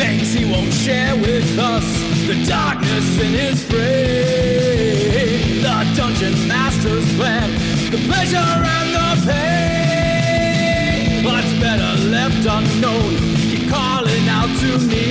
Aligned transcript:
things 0.00 0.32
he 0.32 0.44
won't 0.50 0.72
share 0.72 1.14
with 1.14 1.58
us. 1.58 1.84
The 2.26 2.36
darkness 2.46 3.08
in 3.24 3.32
his 3.42 3.58
brain, 3.68 5.60
the 5.66 5.76
dungeon 5.94 6.34
master's 6.48 7.08
plan, 7.16 7.50
the 7.90 8.00
pleasure 8.08 8.50
and 8.76 8.88
the 8.98 9.10
pain. 9.28 11.24
What's 11.24 11.52
better 11.64 11.92
left 12.16 12.42
unknown? 12.56 13.12
Keep 13.50 13.68
calling 13.68 14.26
out 14.38 14.52
to 14.62 14.70
me. 14.90 15.06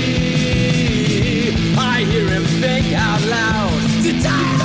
I 1.78 2.04
hear 2.12 2.28
him 2.36 2.46
think 2.64 2.86
out 2.94 3.22
loud. 3.38 3.80
To 4.04 4.12
die 4.26 4.58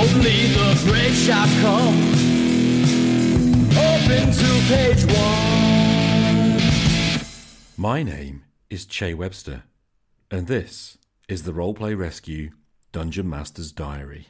Only 0.00 0.38
the 0.58 0.68
brave 0.86 1.14
shall 1.14 1.48
come. 1.62 2.23
My 7.76 8.02
name 8.02 8.44
is 8.70 8.86
Che 8.86 9.14
Webster, 9.14 9.64
and 10.30 10.46
this 10.46 10.96
is 11.28 11.42
the 11.42 11.52
Roleplay 11.52 11.96
Rescue 11.96 12.50
Dungeon 12.92 13.28
Master's 13.28 13.72
Diary. 13.72 14.28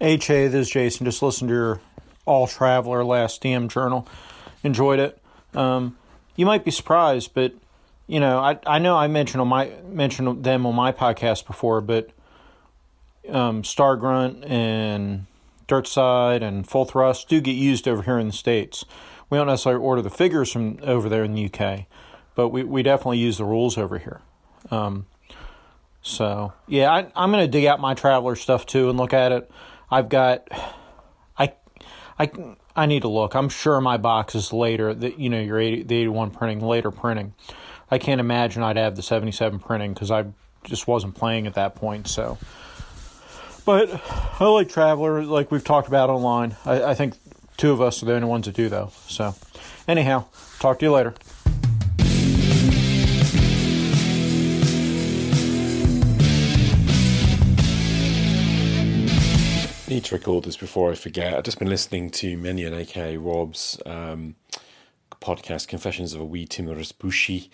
Hey, 0.00 0.18
Che, 0.18 0.48
this 0.48 0.66
is 0.66 0.70
Jason. 0.70 1.04
Just 1.04 1.22
listened 1.22 1.48
to 1.48 1.54
your 1.54 1.80
All 2.24 2.46
Traveler 2.46 3.04
last 3.04 3.42
DM 3.42 3.68
journal. 3.68 4.08
Enjoyed 4.62 4.98
it. 4.98 5.18
Um, 5.54 5.96
you 6.36 6.46
might 6.46 6.64
be 6.64 6.70
surprised, 6.70 7.32
but 7.34 7.54
you 8.06 8.20
know, 8.20 8.38
I 8.38 8.58
I 8.66 8.78
know 8.78 8.96
I 8.96 9.08
mentioned 9.08 9.40
on 9.40 9.48
my 9.48 9.72
mentioned 9.86 10.44
them 10.44 10.66
on 10.66 10.74
my 10.74 10.92
podcast 10.92 11.46
before, 11.46 11.80
but 11.80 12.10
um, 13.28 13.64
Star 13.64 13.96
Grunt 13.96 14.44
and 14.44 15.26
Dirt 15.66 15.86
Side 15.86 16.42
and 16.42 16.66
Full 16.68 16.84
Thrust 16.84 17.28
do 17.28 17.40
get 17.40 17.52
used 17.52 17.86
over 17.88 18.02
here 18.02 18.18
in 18.18 18.28
the 18.28 18.32
states. 18.32 18.84
We 19.30 19.38
don't 19.38 19.46
necessarily 19.46 19.82
order 19.82 20.02
the 20.02 20.10
figures 20.10 20.52
from 20.52 20.78
over 20.82 21.08
there 21.08 21.24
in 21.24 21.34
the 21.34 21.50
UK, 21.52 21.86
but 22.34 22.48
we 22.48 22.64
we 22.64 22.82
definitely 22.82 23.18
use 23.18 23.38
the 23.38 23.44
rules 23.44 23.78
over 23.78 23.98
here. 23.98 24.20
Um, 24.70 25.06
so 26.02 26.52
yeah, 26.66 26.92
I, 26.92 27.06
I'm 27.14 27.30
going 27.30 27.44
to 27.44 27.50
dig 27.50 27.64
out 27.64 27.80
my 27.80 27.94
traveler 27.94 28.36
stuff 28.36 28.66
too 28.66 28.90
and 28.90 28.98
look 28.98 29.14
at 29.14 29.32
it. 29.32 29.50
I've 29.90 30.08
got, 30.08 30.48
I, 31.38 31.52
I, 32.18 32.30
I 32.74 32.86
need 32.86 33.02
to 33.02 33.08
look. 33.08 33.34
I'm 33.34 33.48
sure 33.48 33.80
my 33.80 33.98
box 33.98 34.34
is 34.34 34.52
later. 34.52 34.94
That 34.94 35.18
you 35.18 35.28
know 35.28 35.40
your 35.40 35.58
80, 35.60 35.84
the 35.84 35.96
81 35.96 36.30
printing 36.30 36.60
later 36.60 36.90
printing. 36.90 37.34
I 37.90 37.98
can't 37.98 38.20
imagine 38.20 38.62
I'd 38.62 38.78
have 38.78 38.96
the 38.96 39.02
77 39.02 39.58
printing 39.58 39.92
because 39.92 40.10
I 40.10 40.24
just 40.64 40.86
wasn't 40.86 41.14
playing 41.14 41.46
at 41.46 41.54
that 41.54 41.74
point. 41.74 42.08
So, 42.08 42.38
but 43.64 43.90
I 44.40 44.46
like 44.46 44.68
Traveler, 44.68 45.22
like 45.24 45.50
we've 45.50 45.64
talked 45.64 45.88
about 45.88 46.10
online. 46.10 46.56
I, 46.64 46.82
I 46.82 46.94
think 46.94 47.14
two 47.56 47.72
of 47.72 47.80
us 47.80 48.02
are 48.02 48.06
the 48.06 48.14
only 48.14 48.28
ones 48.28 48.46
that 48.46 48.56
do 48.56 48.68
though. 48.68 48.90
So, 49.06 49.34
anyhow, 49.86 50.26
talk 50.58 50.78
to 50.80 50.86
you 50.86 50.92
later. 50.92 51.14
Need 59.88 60.04
to 60.04 60.14
record 60.14 60.44
this 60.44 60.56
before 60.56 60.90
I 60.90 60.94
forget. 60.94 61.34
I've 61.34 61.44
just 61.44 61.58
been 61.58 61.68
listening 61.68 62.10
to 62.12 62.36
Minion, 62.36 62.72
aka 62.72 63.16
Rob's 63.18 63.78
um, 63.84 64.36
podcast, 65.20 65.68
Confessions 65.68 66.14
of 66.14 66.20
a 66.20 66.24
Wee 66.24 66.46
Timorous 66.46 66.92
Bushy. 66.92 67.50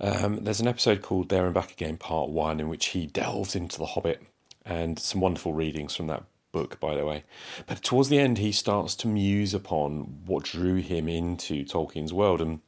Um, 0.00 0.44
there's 0.44 0.60
an 0.60 0.68
episode 0.68 1.02
called 1.02 1.28
There 1.28 1.44
and 1.44 1.54
Back 1.54 1.72
Again, 1.72 1.96
Part 1.96 2.30
1, 2.30 2.60
in 2.60 2.68
which 2.68 2.86
he 2.86 3.06
delves 3.06 3.56
into 3.56 3.78
The 3.78 3.86
Hobbit 3.86 4.22
and 4.64 4.98
some 4.98 5.20
wonderful 5.20 5.52
readings 5.52 5.94
from 5.96 6.06
that 6.08 6.24
book, 6.52 6.80
by 6.80 6.94
the 6.94 7.04
way. 7.04 7.24
But 7.66 7.82
towards 7.82 8.08
the 8.08 8.18
end, 8.18 8.38
he 8.38 8.52
starts 8.52 8.94
to 8.96 9.08
muse 9.08 9.54
upon 9.54 10.22
what 10.26 10.44
drew 10.44 10.76
him 10.76 11.08
into 11.08 11.64
Tolkien's 11.64 12.12
world. 12.12 12.40
And 12.40 12.60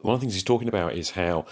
one 0.00 0.14
of 0.14 0.20
the 0.20 0.24
things 0.24 0.34
he's 0.34 0.42
talking 0.42 0.68
about 0.68 0.94
is 0.94 1.10
how 1.10 1.46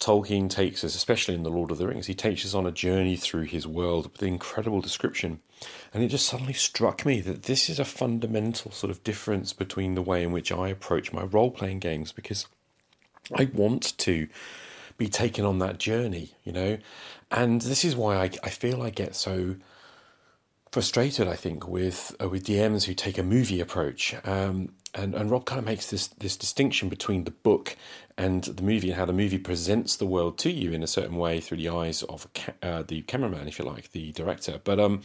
Tolkien 0.00 0.50
takes 0.50 0.84
us, 0.84 0.94
especially 0.94 1.34
in 1.34 1.44
The 1.44 1.50
Lord 1.50 1.70
of 1.70 1.78
the 1.78 1.86
Rings, 1.86 2.06
he 2.06 2.14
takes 2.14 2.44
us 2.44 2.54
on 2.54 2.66
a 2.66 2.72
journey 2.72 3.16
through 3.16 3.44
his 3.44 3.66
world 3.66 4.10
with 4.12 4.22
incredible 4.22 4.80
description. 4.80 5.40
And 5.92 6.02
it 6.02 6.08
just 6.08 6.26
suddenly 6.26 6.52
struck 6.52 7.06
me 7.06 7.20
that 7.20 7.44
this 7.44 7.68
is 7.70 7.78
a 7.78 7.84
fundamental 7.84 8.70
sort 8.70 8.90
of 8.90 9.04
difference 9.04 9.52
between 9.52 9.94
the 9.94 10.02
way 10.02 10.22
in 10.22 10.32
which 10.32 10.52
I 10.52 10.68
approach 10.68 11.12
my 11.12 11.22
role 11.22 11.50
playing 11.50 11.78
games 11.78 12.12
because 12.12 12.46
I 13.34 13.48
want 13.54 13.96
to 13.98 14.28
be 14.98 15.08
taken 15.08 15.44
on 15.44 15.58
that 15.60 15.78
journey, 15.78 16.32
you 16.44 16.52
know. 16.52 16.78
And 17.34 17.60
this 17.60 17.84
is 17.84 17.96
why 17.96 18.16
I, 18.16 18.30
I 18.44 18.50
feel 18.50 18.80
I 18.80 18.90
get 18.90 19.16
so 19.16 19.56
frustrated, 20.70 21.26
I 21.26 21.34
think, 21.34 21.68
with 21.68 22.14
uh, 22.22 22.28
with 22.28 22.44
DMs 22.44 22.84
who 22.84 22.94
take 22.94 23.18
a 23.18 23.24
movie 23.24 23.60
approach. 23.60 24.14
Um, 24.24 24.70
and 24.94 25.14
and 25.14 25.30
Rob 25.30 25.44
kind 25.44 25.58
of 25.58 25.64
makes 25.64 25.90
this 25.90 26.06
this 26.06 26.36
distinction 26.36 26.88
between 26.88 27.24
the 27.24 27.32
book 27.32 27.76
and 28.16 28.44
the 28.44 28.62
movie 28.62 28.90
and 28.90 28.96
how 28.96 29.04
the 29.04 29.12
movie 29.12 29.38
presents 29.38 29.96
the 29.96 30.06
world 30.06 30.38
to 30.38 30.50
you 30.50 30.72
in 30.72 30.84
a 30.84 30.86
certain 30.86 31.16
way 31.16 31.40
through 31.40 31.58
the 31.58 31.68
eyes 31.68 32.04
of 32.04 32.32
ca- 32.34 32.52
uh, 32.62 32.82
the 32.86 33.02
cameraman, 33.02 33.48
if 33.48 33.58
you 33.58 33.64
like, 33.64 33.90
the 33.90 34.12
director. 34.12 34.60
But 34.62 34.78
um, 34.78 35.02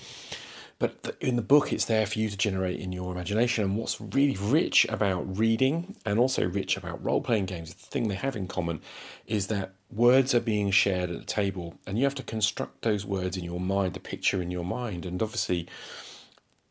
but 0.80 1.04
the, 1.04 1.16
in 1.20 1.36
the 1.36 1.42
book, 1.42 1.74
it's 1.74 1.86
there 1.86 2.06
for 2.06 2.20
you 2.20 2.30
to 2.30 2.38
generate 2.38 2.80
in 2.80 2.94
your 2.94 3.12
imagination. 3.12 3.66
And 3.66 3.76
what's 3.76 4.00
really 4.00 4.38
rich 4.38 4.86
about 4.88 5.38
reading 5.38 5.98
and 6.06 6.18
also 6.18 6.46
rich 6.46 6.78
about 6.78 7.04
role 7.04 7.22
playing 7.22 7.46
games, 7.46 7.74
the 7.74 7.86
thing 7.86 8.08
they 8.08 8.16
have 8.16 8.38
in 8.38 8.48
common 8.48 8.82
is 9.28 9.48
that 9.48 9.74
words 9.92 10.34
are 10.34 10.40
being 10.40 10.72
shared 10.72 11.10
at 11.10 11.20
the 11.20 11.26
table, 11.26 11.76
and 11.86 11.98
you 11.98 12.06
have 12.06 12.16
to 12.16 12.24
construct 12.24 12.82
those 12.82 13.06
words 13.06 13.36
in 13.36 13.44
your 13.44 13.60
mind, 13.60 13.94
the 13.94 14.00
picture 14.00 14.42
in 14.42 14.52
your 14.52 14.64
mind. 14.64 15.06
And 15.06 15.22
obviously, 15.22 15.68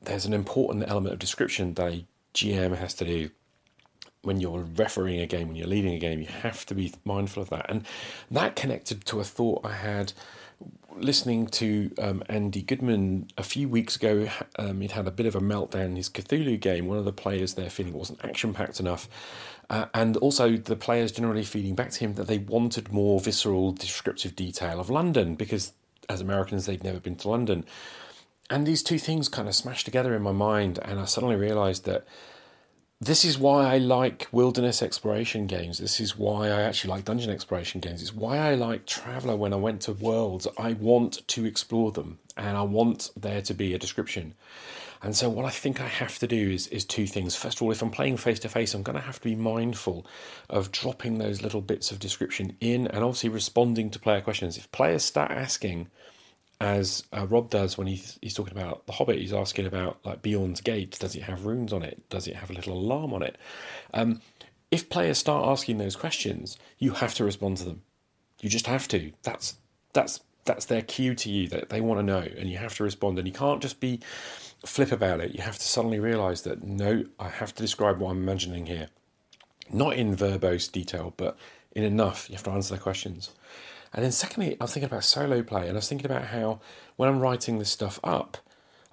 there's 0.01 0.25
an 0.25 0.33
important 0.33 0.89
element 0.89 1.13
of 1.13 1.19
description 1.19 1.75
that 1.75 1.93
a 1.93 2.05
GM 2.33 2.77
has 2.77 2.95
to 2.95 3.05
do 3.05 3.31
when 4.23 4.41
you're 4.41 4.67
refereeing 4.77 5.21
a 5.21 5.27
game, 5.27 5.49
when 5.49 5.57
you're 5.57 5.67
leading 5.67 5.95
a 5.95 5.99
game, 5.99 6.21
you 6.21 6.27
have 6.27 6.67
to 6.67 6.75
be 6.75 6.93
mindful 7.05 7.43
of 7.43 7.51
that. 7.51 7.67
And 7.69 7.87
that 8.31 8.57
connected 8.57 9.05
to 9.07 9.21
a 9.21 9.25
thought 9.25 9.65
I 9.65 9.73
had 9.73 10.13
listening 10.97 11.47
to 11.47 11.91
um, 11.99 12.23
Andy 12.29 12.63
Goodman 12.63 13.29
a 13.39 13.43
few 13.43 13.69
weeks 13.69 13.97
ago. 13.97 14.29
Um, 14.59 14.81
he'd 14.81 14.93
had 14.93 15.07
a 15.07 15.13
bit 15.13 15.27
of 15.27 15.37
a 15.37 15.41
meltdown 15.41 15.87
in 15.87 15.97
his 15.97 16.09
Cthulhu 16.09 16.59
game. 16.61 16.87
One 16.87 16.99
of 16.99 17.05
the 17.05 17.13
players 17.13 17.55
there 17.55 17.71
feeling 17.71 17.93
wasn't 17.93 18.25
action 18.25 18.53
packed 18.53 18.81
enough. 18.81 19.09
Uh, 19.71 19.87
and 19.95 20.17
also 20.17 20.57
the 20.57 20.77
players 20.77 21.13
generally 21.13 21.45
feeding 21.45 21.75
back 21.75 21.91
to 21.91 22.01
him 22.01 22.15
that 22.15 22.27
they 22.27 22.39
wanted 22.39 22.93
more 22.93 23.21
visceral, 23.21 23.73
descriptive 23.73 24.35
detail 24.35 24.81
of 24.81 24.89
London 24.89 25.35
because 25.35 25.73
as 26.09 26.21
Americans, 26.21 26.67
they'd 26.67 26.85
never 26.85 27.01
been 27.01 27.17
to 27.17 27.29
London. 27.29 27.65
And 28.51 28.67
these 28.67 28.83
two 28.83 28.99
things 28.99 29.29
kind 29.29 29.47
of 29.47 29.55
smashed 29.55 29.85
together 29.85 30.15
in 30.15 30.23
my 30.23 30.33
mind, 30.33 30.79
and 30.83 30.99
I 30.99 31.05
suddenly 31.05 31.37
realised 31.37 31.85
that 31.85 32.07
this 33.01 33.25
is 33.25 33.39
why 33.39 33.73
I 33.73 33.79
like 33.79 34.27
wilderness 34.33 34.83
exploration 34.83 35.47
games. 35.47 35.79
This 35.79 36.01
is 36.01 36.19
why 36.19 36.49
I 36.49 36.63
actually 36.63 36.91
like 36.91 37.05
dungeon 37.05 37.31
exploration 37.31 37.81
games. 37.81 38.03
It's 38.03 38.13
why 38.13 38.39
I 38.39 38.55
like 38.55 38.87
Traveller 38.87 39.37
when 39.37 39.53
I 39.53 39.57
went 39.57 39.83
to 39.83 39.93
worlds. 39.93 40.49
I 40.59 40.73
want 40.73 41.27
to 41.29 41.45
explore 41.45 41.93
them 41.93 42.19
and 42.37 42.57
I 42.57 42.63
want 42.63 43.11
there 43.17 43.41
to 43.43 43.55
be 43.55 43.73
a 43.73 43.79
description. 43.79 44.35
And 45.01 45.15
so 45.15 45.29
what 45.29 45.45
I 45.45 45.51
think 45.51 45.81
I 45.81 45.87
have 45.87 46.19
to 46.19 46.27
do 46.27 46.51
is 46.51 46.67
is 46.69 46.85
two 46.85 47.07
things. 47.07 47.37
First 47.37 47.59
of 47.59 47.63
all, 47.63 47.71
if 47.71 47.83
I'm 47.83 47.93
playing 47.93 48.17
face 48.17 48.41
to 48.41 48.49
face, 48.49 48.75
I'm 48.75 48.83
going 48.83 48.99
to 48.99 49.05
have 49.05 49.21
to 49.21 49.29
be 49.29 49.37
mindful 49.37 50.05
of 50.51 50.73
dropping 50.73 51.19
those 51.19 51.41
little 51.41 51.61
bits 51.61 51.93
of 51.93 52.01
description 52.01 52.57
in 52.61 52.89
and 52.89 53.05
obviously 53.05 53.29
responding 53.29 53.91
to 53.91 54.01
player 54.01 54.21
questions. 54.21 54.57
If 54.57 54.73
players 54.73 55.05
start 55.05 55.31
asking 55.31 55.89
as 56.61 57.05
uh, 57.13 57.27
Rob 57.27 57.51
does 57.51 57.79
when 57.79 57.87
he's, 57.87 58.19
he's 58.21 58.35
talking 58.35 58.57
about 58.57 58.87
The 58.87 58.93
Hobbit. 58.93 59.19
He's 59.19 59.33
asking 59.33 59.67
about 59.67 59.99
like 60.05 60.23
Beorn's 60.23 60.61
Gate. 60.61 60.99
Does 60.99 61.15
it 61.15 61.23
have 61.23 61.47
runes 61.47 61.73
on 61.73 61.83
it? 61.83 62.09
Does 62.09 62.27
it 62.27 62.37
have 62.37 62.51
a 62.51 62.55
little 62.55 62.75
alarm 62.75 63.13
on 63.13 63.23
it? 63.23 63.39
Um, 63.95 64.21
if 64.71 64.91
players 64.91 65.19
start 65.19 65.47
asking 65.47 65.79
those 65.79 65.97
questions, 65.97 66.59
you 66.79 66.93
have 66.93 67.15
to 67.15 67.25
respond 67.25 67.59
to 67.59 67.65
them. 67.65 67.83
You 68.41 68.49
just 68.49 68.67
have 68.67 68.89
to. 68.89 69.13
That's 69.23 69.57
that's 69.93 70.21
that's 70.45 70.67
their 70.67 70.83
cue 70.83 71.15
to 71.15 71.31
you 71.31 71.49
that 71.49 71.69
they 71.69 71.81
want 71.81 72.01
to 72.01 72.03
know, 72.03 72.27
and 72.39 72.49
you 72.49 72.59
have 72.59 72.75
to 72.77 72.85
respond. 72.85 73.19
And 73.19 73.27
you 73.27 73.35
can't 73.35 73.63
just 73.63 73.81
be 73.81 74.01
flip 74.65 74.93
about 74.93 75.21
it. 75.21 75.35
You 75.35 75.43
have 75.43 75.59
to 75.59 75.65
suddenly 75.65 76.01
realise 76.01 76.43
that 76.43 76.63
no, 76.63 77.05
I 77.19 77.29
have 77.29 77.55
to 77.55 77.63
describe 77.63 77.99
what 77.99 78.11
I'm 78.11 78.23
imagining 78.23 78.67
here, 78.67 78.89
not 79.73 79.95
in 79.95 80.17
verbose 80.17 80.71
detail, 80.71 81.15
but 81.17 81.39
in 81.73 81.85
enough. 81.85 82.29
You 82.29 82.35
have 82.37 82.45
to 82.45 82.51
answer 82.51 82.75
their 82.75 82.83
questions. 82.83 83.31
And 83.93 84.05
then 84.05 84.13
secondly, 84.13 84.57
I 84.61 84.65
was 84.65 84.73
thinking 84.73 84.89
about 84.89 85.05
solo 85.05 85.43
play, 85.43 85.63
and 85.63 85.73
I 85.73 85.75
was 85.75 85.89
thinking 85.89 86.07
about 86.07 86.27
how 86.27 86.61
when 86.97 87.09
I'm 87.09 87.21
writing 87.21 87.59
this 87.59 87.71
stuff 87.71 87.99
up, 88.05 88.37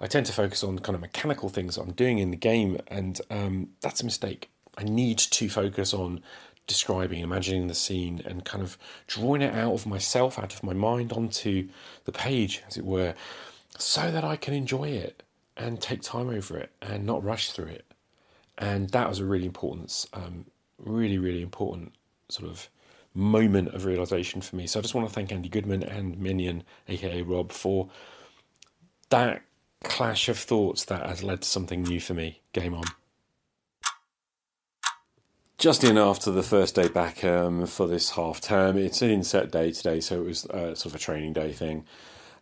I 0.00 0.06
tend 0.06 0.26
to 0.26 0.32
focus 0.32 0.62
on 0.62 0.78
kind 0.80 0.94
of 0.94 1.00
mechanical 1.00 1.48
things 1.48 1.76
I'm 1.76 1.92
doing 1.92 2.18
in 2.18 2.30
the 2.30 2.36
game, 2.36 2.78
and 2.88 3.20
um, 3.30 3.68
that's 3.80 4.00
a 4.00 4.04
mistake. 4.04 4.50
I 4.76 4.84
need 4.84 5.18
to 5.18 5.48
focus 5.48 5.94
on 5.94 6.22
describing, 6.66 7.22
imagining 7.22 7.68
the 7.68 7.74
scene, 7.74 8.22
and 8.26 8.44
kind 8.44 8.62
of 8.62 8.76
drawing 9.06 9.42
it 9.42 9.54
out 9.54 9.72
of 9.72 9.86
myself, 9.86 10.38
out 10.38 10.52
of 10.52 10.62
my 10.62 10.72
mind, 10.72 11.12
onto 11.12 11.68
the 12.04 12.12
page, 12.12 12.62
as 12.68 12.76
it 12.76 12.84
were, 12.84 13.14
so 13.78 14.10
that 14.10 14.24
I 14.24 14.36
can 14.36 14.52
enjoy 14.52 14.88
it 14.88 15.22
and 15.56 15.80
take 15.80 16.02
time 16.02 16.28
over 16.28 16.58
it 16.58 16.70
and 16.82 17.06
not 17.06 17.24
rush 17.24 17.52
through 17.52 17.66
it. 17.66 17.84
And 18.58 18.90
that 18.90 19.08
was 19.08 19.20
a 19.20 19.24
really 19.24 19.46
important, 19.46 20.06
um, 20.12 20.46
really, 20.78 21.18
really 21.18 21.42
important 21.42 21.92
sort 22.28 22.50
of 22.50 22.68
moment 23.16 23.68
of 23.74 23.84
realization 23.84 24.40
for 24.40 24.56
me. 24.56 24.66
So 24.66 24.78
I 24.78 24.82
just 24.82 24.94
want 24.94 25.08
to 25.08 25.14
thank 25.14 25.32
Andy 25.32 25.48
Goodman 25.48 25.82
and 25.82 26.18
Minion, 26.18 26.62
aka 26.88 27.22
Rob, 27.22 27.52
for 27.52 27.88
that 29.10 29.42
clash 29.82 30.28
of 30.28 30.38
thoughts 30.38 30.84
that 30.86 31.06
has 31.06 31.22
led 31.22 31.42
to 31.42 31.48
something 31.48 31.82
new 31.82 32.00
for 32.00 32.14
me. 32.14 32.40
Game 32.52 32.74
on. 32.74 32.84
just 35.58 35.82
in 35.84 35.96
after 35.96 36.30
the 36.30 36.42
first 36.42 36.74
day 36.74 36.88
back 36.88 37.24
um, 37.24 37.66
for 37.66 37.86
this 37.88 38.10
half 38.10 38.40
term. 38.40 38.76
It's 38.76 39.00
an 39.02 39.10
inset 39.10 39.50
day 39.50 39.72
today, 39.72 40.00
so 40.00 40.20
it 40.20 40.26
was 40.26 40.46
uh, 40.46 40.74
sort 40.74 40.86
of 40.86 40.96
a 40.96 40.98
training 40.98 41.32
day 41.32 41.52
thing. 41.52 41.84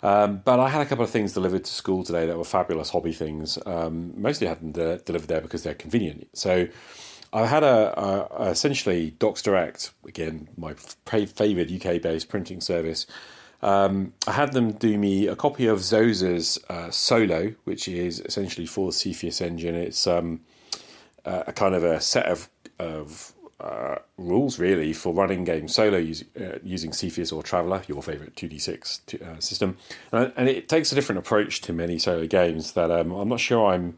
Um, 0.03 0.43
but 0.45 0.61
I 0.61 0.69
had 0.69 0.83
a 0.83 0.87
couple 0.87 1.05
of 1.05 1.11
things 1.11 1.33
delivered 1.33 1.65
to 1.65 1.73
school 1.73 2.05
today 2.05 2.27
that 2.27 2.37
were 2.37 2.45
fabulous 2.45 2.91
hobby 2.91 3.13
things. 3.13 3.59
Um, 3.65 4.13
mostly 4.21 4.47
had 4.47 4.61
them 4.61 4.73
de- 4.73 4.99
delivered 4.99 5.29
there 5.29 5.41
because 5.41 5.63
they're 5.63 5.75
convenient. 5.75 6.29
So 6.37 6.67
I 7.35 7.47
had 7.47 7.65
a, 7.65 8.29
a, 8.41 8.51
essentially 8.51 9.11
Docs 9.19 9.43
Direct 9.43 9.91
again, 10.07 10.49
my 10.57 10.75
favorite 10.75 11.71
UK 11.71 12.01
based 12.01 12.29
printing 12.29 12.61
service. 12.61 13.07
Um, 13.61 14.13
I 14.27 14.33
had 14.33 14.53
them 14.53 14.73
do 14.73 14.97
me 14.97 15.27
a 15.27 15.35
copy 15.35 15.67
of 15.67 15.81
Zozer's 15.81 16.59
uh, 16.69 16.91
Solo, 16.91 17.55
which 17.65 17.89
is 17.89 18.21
essentially 18.21 18.67
for 18.67 18.89
the 18.89 18.93
Cepheus 18.93 19.41
engine. 19.41 19.75
It's 19.75 20.07
um, 20.07 20.43
a 21.25 21.53
kind 21.53 21.75
of 21.75 21.83
a 21.83 22.01
set 22.01 22.27
of 22.27 22.49
of 22.79 23.33
uh, 23.61 23.97
rules 24.19 24.59
really 24.59 24.93
for 24.93 25.15
running 25.15 25.45
games 25.45 25.75
solo 25.75 25.97
using, 25.97 26.29
uh, 26.39 26.59
using 26.63 26.93
Cepheus 26.93 27.33
or 27.33 27.43
Traveller, 27.43 27.83
your 27.87 28.03
favourite 28.03 28.35
2d6 28.35 29.23
uh, 29.23 29.41
system. 29.41 29.79
And, 30.13 30.33
and, 30.37 30.49
it 30.49 30.69
takes 30.69 30.93
a 30.93 30.95
different 30.95 31.21
approach 31.21 31.61
to 31.63 31.73
many 31.73 31.99
solo 31.99 32.27
games 32.27 32.73
that 32.73 32.91
um, 32.91 33.13
I'm 33.13 33.29
not 33.29 33.41
sure 33.41 33.73
I'm 33.73 33.97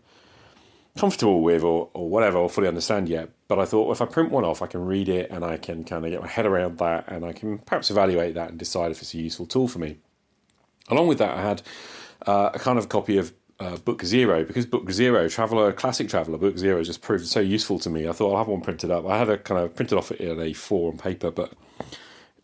comfortable 0.97 1.43
with 1.43 1.63
or, 1.63 1.91
or 1.93 2.09
whatever 2.09 2.39
or 2.39 2.49
fully 2.49 2.69
understand 2.69 3.09
yet. 3.09 3.31
But 3.49 3.59
I 3.59 3.65
thought 3.65 3.85
well, 3.85 3.93
if 3.93 4.03
I 4.03 4.07
print 4.07 4.31
one 4.31 4.45
off, 4.45 4.63
I 4.63 4.67
can 4.67 4.85
read 4.85 5.09
it 5.09 5.31
and 5.31 5.45
I 5.45 5.57
can 5.57 5.85
kind 5.85 6.05
of 6.05 6.11
get 6.11 6.21
my 6.21 6.29
head 6.29 6.47
around 6.47 6.79
that 6.79 7.05
and 7.09 7.25
I 7.25 7.33
can 7.33 7.59
perhaps 7.59 7.91
evaluate 7.91 8.35
that 8.35 8.51
and 8.51 8.59
decide 8.59 8.91
if 8.91 9.03
it's 9.03 9.15
a 9.15 9.19
useful 9.19 9.47
tool 9.47 9.69
for 9.69 9.79
me. 9.79 9.99
Along 10.89 11.07
with 11.07 11.19
that, 11.19 11.37
I 11.37 11.43
had 11.43 11.63
uh, 12.27 12.51
a 12.55 12.59
kind 12.59 12.79
of 12.79 12.89
copy 12.89 13.19
of 13.19 13.33
uh, 13.59 13.77
Book 13.77 14.05
Zero 14.05 14.45
because 14.45 14.67
Book 14.67 14.91
Zero, 14.91 15.29
Traveller, 15.29 15.73
Classic 15.73 16.09
Traveller, 16.09 16.39
Book 16.39 16.59
Zero 16.59 16.83
just 16.83 17.03
proved 17.03 17.27
so 17.27 17.41
useful 17.41 17.79
to 17.81 17.91
me. 17.91 18.09
I 18.09 18.13
thought 18.13 18.33
I'll 18.33 18.39
have 18.39 18.49
one 18.49 18.61
printed 18.61 18.91
up. 18.91 19.07
I 19.07 19.19
had 19.19 19.31
a 19.31 19.39
kind 19.39 19.61
of 19.61 19.75
printed 19.75 19.99
off 19.99 20.11
in 20.13 20.37
A4 20.37 20.93
on 20.93 20.99
paper, 20.99 21.31
but 21.31 21.53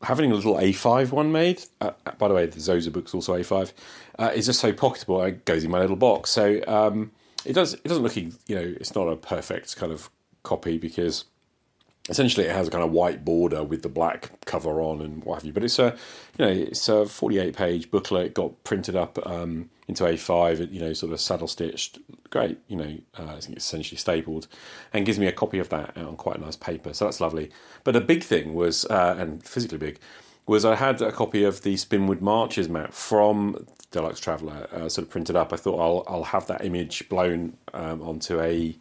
having 0.03 0.33
a 0.33 0.35
little 0.35 0.57
A5 0.57 1.13
one 1.13 1.31
made, 1.31 1.63
uh, 1.81 1.93
by 2.19 2.29
the 2.29 2.35
way, 2.35 2.47
the 2.47 2.59
Zozer 2.59 2.93
book's 2.93 3.15
also 3.15 3.35
A5, 3.35 3.73
uh, 4.19 4.33
is 4.35 4.47
just 4.47 4.61
so 4.61 4.73
pocketable. 4.73 5.27
It 5.29 5.45
goes 5.45 5.65
in 5.65 5.71
my 5.71 5.81
little 5.81 5.97
box. 5.97 6.31
So 6.31 6.63
um, 6.67 7.13
it 7.45 7.53
does. 7.53 7.75
It 7.75 7.85
doesn't 7.85 8.03
look, 8.03 8.17
you 8.17 8.33
know, 8.51 8.75
it's 8.81 8.95
not 8.95 9.09
a 9.09 9.17
perfect 9.17 9.77
kind 9.77 9.93
of 9.93 10.11
copy 10.43 10.79
because 10.79 11.25
essentially 12.09 12.47
it 12.47 12.55
has 12.55 12.69
a 12.69 12.71
kind 12.71 12.83
of 12.83 12.91
white 12.91 13.25
border 13.25 13.63
with 13.63 13.83
the 13.83 13.89
black 13.89 14.31
cover 14.45 14.81
on 14.81 15.01
and 15.01 15.25
what 15.25 15.37
have 15.37 15.45
you. 15.45 15.53
But 15.53 15.65
it's 15.65 15.79
a, 15.79 15.97
you 16.39 16.45
know, 16.45 16.51
it's 16.51 16.89
a 16.89 17.07
48 17.07 17.57
page 17.57 17.91
booklet. 17.91 18.35
Got 18.35 18.63
printed 18.65 18.97
up 18.97 19.25
um, 19.27 19.71
into 19.89 20.05
A5, 20.05 20.73
you 20.73 20.81
know, 20.81 20.93
sort 20.93 21.13
of 21.13 21.21
saddle 21.21 21.49
stitched. 21.49 21.99
Great, 22.31 22.59
you 22.67 22.77
know, 22.77 22.99
uh, 23.19 23.37
I 23.37 23.41
think 23.41 23.57
it's 23.57 23.67
essentially 23.67 23.99
stapled 23.99 24.49
and 24.93 25.07
gives 25.07 25.19
me 25.19 25.27
a 25.27 25.33
copy 25.33 25.59
of 25.59 25.69
that 25.69 25.97
on 25.97 26.17
quite 26.17 26.37
a 26.37 26.41
nice 26.41 26.57
paper. 26.57 26.93
So 26.93 27.05
that's 27.05 27.21
lovely. 27.21 27.51
But 27.85 27.93
the 27.93 28.01
big 28.01 28.23
thing 28.23 28.55
was, 28.55 28.85
uh, 28.87 29.17
and 29.19 29.45
physically 29.47 29.79
big, 29.79 29.99
was 30.47 30.65
I 30.65 30.75
had 30.75 31.01
a 31.01 31.13
copy 31.13 31.45
of 31.45 31.63
the 31.63 31.77
Spinward 31.77 32.21
Marches 32.21 32.69
map 32.69 32.93
from 32.93 33.67
Deluxe 33.91 34.21
Traveller 34.21 34.69
uh, 34.73 34.89
sort 34.89 35.07
of 35.07 35.11
printed 35.11 35.37
up. 35.37 35.53
I 35.53 35.57
thought 35.57 35.79
I'll 35.79 36.05
I'll 36.15 36.25
have 36.25 36.47
that 36.49 36.65
image 36.65 37.09
blown 37.09 37.57
um, 37.73 38.03
onto 38.03 38.41
a 38.41 38.77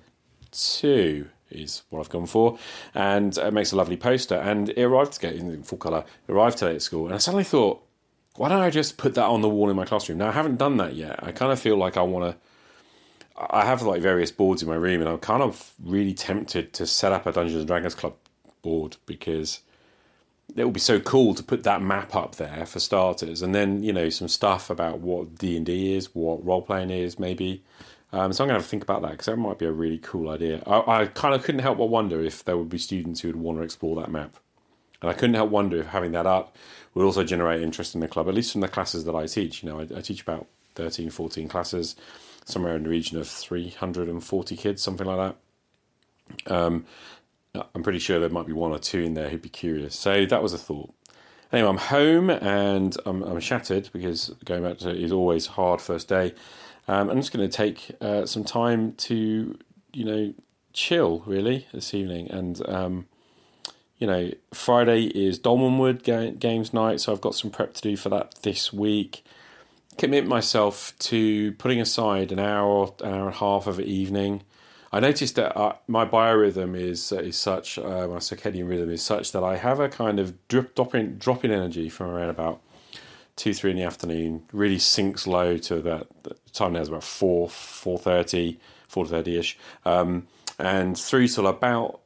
two 0.52 1.28
is 1.50 1.84
what 1.90 2.00
I've 2.00 2.10
gone 2.10 2.26
for, 2.26 2.58
and 2.94 3.38
it 3.38 3.54
makes 3.54 3.72
a 3.72 3.76
lovely 3.76 3.98
poster. 3.98 4.36
And 4.36 4.70
it 4.70 4.82
arrived 4.82 5.14
today 5.14 5.38
in 5.38 5.64
full 5.64 5.78
colour. 5.78 6.06
Arrived 6.30 6.58
today 6.58 6.76
at 6.76 6.82
school, 6.82 7.06
and 7.06 7.14
I 7.14 7.18
suddenly 7.18 7.44
thought, 7.44 7.84
why 8.36 8.50
don't 8.50 8.62
I 8.62 8.70
just 8.70 8.98
put 8.98 9.16
that 9.16 9.26
on 9.26 9.42
the 9.42 9.50
wall 9.50 9.70
in 9.70 9.76
my 9.76 9.86
classroom? 9.86 10.18
Now 10.18 10.30
I 10.30 10.32
haven't 10.32 10.58
done 10.58 10.78
that 10.78 10.96
yet. 10.96 11.20
I 11.22 11.32
kind 11.32 11.52
of 11.52 11.60
feel 11.60 11.78
like 11.78 11.98
I 11.98 12.02
want 12.02 12.34
to. 12.34 12.38
I 13.50 13.66
have 13.66 13.82
like 13.82 14.02
various 14.02 14.32
boards 14.32 14.62
in 14.62 14.70
my 14.70 14.76
room, 14.76 15.02
and 15.02 15.10
I'm 15.10 15.18
kind 15.18 15.44
of 15.44 15.74
really 15.84 16.14
tempted 16.14 16.74
to 16.74 16.88
set 16.88 17.12
up 17.12 17.26
a 17.26 17.32
Dungeons 17.32 17.60
and 17.60 17.68
Dragons 17.68 17.96
Club 17.96 18.16
board 18.62 18.98
because 19.06 19.62
it 20.56 20.64
would 20.64 20.74
be 20.74 20.80
so 20.80 21.00
cool 21.00 21.34
to 21.34 21.44
put 21.44 21.64
that 21.64 21.82
map 21.82 22.16
up 22.16 22.36
there 22.36 22.66
for 22.66 22.80
starters, 22.80 23.42
and 23.42 23.54
then 23.56 23.84
you 23.84 23.94
know 23.94 24.10
some 24.10 24.28
stuff 24.28 24.70
about 24.70 25.00
what 25.00 25.38
D 25.38 25.58
and 25.58 25.66
D 25.66 25.96
is, 25.96 26.14
what 26.14 26.46
role 26.46 26.62
playing 26.62 26.90
is, 26.90 27.20
maybe. 27.20 27.64
Um, 28.14 28.34
so 28.34 28.44
I'm 28.44 28.50
going 28.50 28.56
to 28.56 28.62
have 28.62 28.66
to 28.66 28.70
think 28.70 28.84
about 28.84 29.02
that 29.04 29.12
because 29.12 29.28
that 29.28 29.38
might 29.38 29.58
be 29.58 29.66
a 29.66 29.72
really 29.72 29.98
cool 29.98 30.30
idea. 30.30 30.62
I, 30.68 31.04
I 31.04 31.06
kind 31.06 31.34
of 31.34 31.44
couldn't 31.44 31.62
help 31.62 31.78
but 31.78 31.86
wonder 31.86 32.22
if 32.22 32.44
there 32.44 32.58
would 32.58 32.68
be 32.68 32.78
students 32.78 33.22
who 33.22 33.30
would 33.30 33.38
want 33.38 33.60
to 33.60 33.64
explore 33.64 33.96
that 34.02 34.12
map, 34.12 34.36
and 35.02 35.10
I 35.10 35.14
couldn't 35.14 35.36
help 35.36 35.50
wonder 35.50 35.78
if 35.78 35.88
having 35.88 36.12
that 36.12 36.26
up 36.26 36.58
would 36.94 37.06
also 37.06 37.24
generate 37.24 37.62
interest 37.62 37.96
in 37.96 38.02
the 38.02 38.08
club, 38.08 38.28
at 38.28 38.34
least 38.34 38.52
from 38.52 38.62
the 38.62 38.68
classes 38.68 39.06
that 39.06 39.16
I 39.16 39.28
teach. 39.28 39.64
You 39.64 39.70
know, 39.70 39.80
I, 39.80 40.00
I 40.00 40.02
teach 40.02 40.22
about 40.22 40.48
13, 40.76 41.10
14 41.10 41.48
classes, 41.48 41.96
somewhere 42.46 42.76
in 42.76 42.84
the 42.84 42.90
region 42.90 43.18
of 43.18 43.28
340 43.28 44.58
kids, 44.58 44.82
something 44.82 45.08
like 45.08 45.36
that. 46.48 46.54
Um, 46.54 46.86
I'm 47.54 47.84
pretty 47.84 48.00
sure 48.00 48.20
there 48.20 48.30
might 48.30 48.48
be 48.48 48.54
one 48.54 48.72
or 48.72 48.80
two 48.80 49.00
in 49.00 49.14
there 49.14 49.30
who'd 49.30 49.42
be 49.42 49.50
curious. 49.50 49.96
So 49.96 50.26
that 50.26 50.42
was 50.42 50.54
a 50.54 50.58
thought. 50.58 50.94
Anyway, 51.52 51.68
I'm 51.68 51.78
home 51.78 52.30
and 52.30 52.96
I'm, 53.06 53.24
I'm 53.24 53.40
shattered 53.42 53.90
because 53.92 54.30
going 54.46 54.64
back 54.64 54.78
to 54.80 54.90
it 54.90 54.98
is 54.98 55.12
always 55.12 55.48
hard 55.48 55.82
first 55.82 56.08
day. 56.08 56.34
Um, 56.88 57.10
I'm 57.10 57.18
just 57.18 57.34
going 57.34 57.48
to 57.48 57.56
take 57.56 57.92
uh, 58.00 58.26
some 58.26 58.46
time 58.46 58.94
to, 58.94 59.58
you 59.92 60.06
know, 60.06 60.34
chill 60.72 61.20
really 61.26 61.68
this 61.74 61.94
evening. 61.94 62.32
And, 62.32 62.68
um, 62.70 63.08
you 63.98 64.08
know, 64.08 64.32
Friday 64.54 65.08
is 65.08 65.38
Dolmenwood 65.38 66.04
ga- 66.04 66.32
games 66.32 66.74
night, 66.74 67.02
so 67.02 67.12
I've 67.12 67.22
got 67.22 67.36
some 67.36 67.52
prep 67.52 67.74
to 67.74 67.82
do 67.82 67.98
for 67.98 68.08
that 68.10 68.36
this 68.44 68.72
week. 68.72 69.26
Commit 69.98 70.26
myself 70.26 70.94
to 71.00 71.52
putting 71.54 71.82
aside 71.82 72.32
an 72.32 72.40
hour, 72.40 72.94
an 73.02 73.14
hour 73.14 73.26
and 73.28 73.36
a 73.36 73.38
half 73.38 73.68
of 73.68 73.78
an 73.78 73.86
evening 73.86 74.44
I 74.94 75.00
noticed 75.00 75.36
that 75.36 75.58
uh, 75.58 75.76
my 75.88 76.06
biorhythm 76.06 76.76
is 76.76 77.12
uh, 77.12 77.18
is 77.18 77.38
such, 77.38 77.80
uh, 77.80 78.08
my 78.08 78.18
circadian 78.18 78.68
rhythm 78.68 78.90
is 78.90 79.02
such 79.02 79.32
that 79.32 79.44
I 79.44 79.56
have 79.58 79.80
a 79.80 79.88
kind 79.88 80.20
of 80.20 80.48
drip, 80.50 80.76
dropping 80.76 81.16
drop 81.16 81.46
in 81.46 81.52
energy 81.52 81.88
from 81.90 82.08
around 82.08 82.30
about 82.30 82.62
two 83.38 83.54
three 83.54 83.72
in 83.72 83.78
the 83.78 83.84
afternoon. 83.84 84.44
Really 84.52 84.80
sinks 84.80 85.26
low 85.26 85.58
to 85.60 85.82
that 85.82 86.08
time 86.52 86.74
now 86.74 86.82
is 86.82 86.90
about 86.90 87.06
four 87.06 87.48
four 87.50 87.98
thirty 87.98 88.60
four 88.90 89.06
thirty 89.06 89.38
ish, 89.38 89.58
um, 89.86 90.28
and 90.60 90.98
through 90.98 91.30
till 91.30 91.48
about 91.48 92.02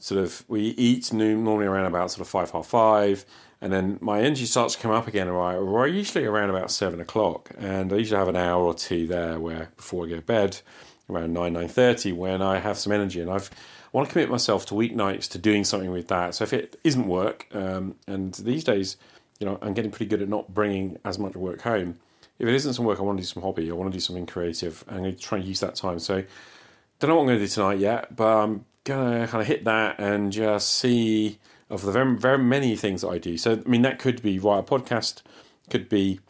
sort 0.00 0.20
of 0.20 0.44
we 0.48 0.60
eat 0.60 1.12
normally 1.12 1.66
around 1.66 1.86
about 1.86 2.10
sort 2.10 2.22
of 2.22 2.28
five 2.28 2.50
half 2.50 2.66
five. 2.66 3.24
And 3.60 3.72
then 3.72 3.98
my 4.00 4.20
energy 4.20 4.44
starts 4.44 4.76
to 4.76 4.80
come 4.80 4.92
up 4.92 5.08
again, 5.08 5.28
right? 5.28 5.90
Usually 5.92 6.24
around 6.24 6.50
about 6.50 6.70
seven 6.70 7.00
o'clock, 7.00 7.50
and 7.58 7.92
I 7.92 7.96
usually 7.96 8.18
have 8.18 8.28
an 8.28 8.36
hour 8.36 8.64
or 8.64 8.74
two 8.74 9.08
there 9.08 9.40
where 9.40 9.70
before 9.76 10.06
I 10.06 10.10
go 10.10 10.16
to 10.16 10.22
bed, 10.22 10.60
around 11.10 11.32
9 11.32 11.54
9.30 11.54 12.16
when 12.16 12.42
i 12.42 12.58
have 12.58 12.78
some 12.78 12.92
energy 12.92 13.20
and 13.20 13.30
i've 13.30 13.50
I 13.88 13.96
want 13.96 14.08
to 14.08 14.12
commit 14.12 14.28
myself 14.28 14.66
to 14.66 14.74
weeknights 14.74 15.30
to 15.30 15.38
doing 15.38 15.64
something 15.64 15.90
with 15.90 16.08
that. 16.08 16.34
So 16.34 16.44
if 16.44 16.52
it 16.52 16.78
isn't 16.84 17.06
work 17.06 17.46
um, 17.52 17.94
and 18.06 18.34
these 18.34 18.64
days 18.64 18.96
you 19.40 19.46
know 19.46 19.58
i'm 19.62 19.72
getting 19.72 19.90
pretty 19.90 20.06
good 20.06 20.20
at 20.20 20.28
not 20.28 20.52
bringing 20.52 20.98
as 21.04 21.18
much 21.18 21.34
work 21.34 21.62
home. 21.62 21.98
If 22.38 22.46
it 22.46 22.54
isn't 22.54 22.74
some 22.74 22.84
work 22.84 22.98
i 22.98 23.02
want 23.02 23.18
to 23.18 23.22
do 23.22 23.26
some 23.26 23.42
hobby 23.42 23.70
i 23.70 23.74
want 23.74 23.90
to 23.90 23.96
do 23.96 24.00
something 24.00 24.26
creative 24.26 24.84
i'm 24.88 24.98
going 24.98 25.14
to 25.14 25.18
try 25.18 25.38
and 25.38 25.46
use 25.46 25.60
that 25.60 25.74
time. 25.74 25.98
So 25.98 26.22
don't 26.98 27.08
know 27.08 27.16
what 27.16 27.22
i'm 27.22 27.28
going 27.28 27.38
to 27.38 27.44
do 27.46 27.50
tonight 27.50 27.78
yet 27.78 28.14
but 28.14 28.26
i'm 28.26 28.64
going 28.84 29.20
to 29.20 29.26
kind 29.26 29.40
of 29.40 29.46
hit 29.46 29.64
that 29.64 29.98
and 29.98 30.32
just 30.32 30.74
see 30.74 31.38
of 31.70 31.82
the 31.82 31.92
very, 31.92 32.16
very 32.16 32.38
many 32.38 32.76
things 32.76 33.02
that 33.02 33.08
i 33.08 33.18
do. 33.18 33.38
So 33.38 33.52
i 33.52 33.68
mean 33.68 33.82
that 33.82 33.98
could 33.98 34.20
be 34.20 34.38
write 34.38 34.58
a 34.58 34.62
podcast 34.62 35.22
could 35.70 35.88
be 35.88 36.20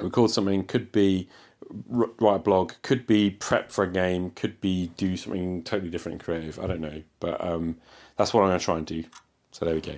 record 0.00 0.30
something 0.30 0.64
could 0.64 0.92
be 0.92 1.28
write 1.68 2.36
a 2.36 2.38
blog, 2.38 2.72
could 2.82 3.06
be 3.06 3.30
prep 3.30 3.70
for 3.70 3.84
a 3.84 3.92
game, 3.92 4.30
could 4.30 4.60
be 4.60 4.88
do 4.96 5.16
something 5.16 5.62
totally 5.62 5.90
different 5.90 6.14
and 6.14 6.24
creative. 6.24 6.58
I 6.58 6.66
don't 6.66 6.80
know, 6.80 7.02
but 7.20 7.42
um, 7.44 7.76
that's 8.16 8.32
what 8.34 8.42
I'm 8.42 8.48
going 8.48 8.58
to 8.58 8.64
try 8.64 8.78
and 8.78 8.86
do. 8.86 9.04
So 9.52 9.64
there 9.64 9.74
we 9.74 9.80
go. 9.80 9.94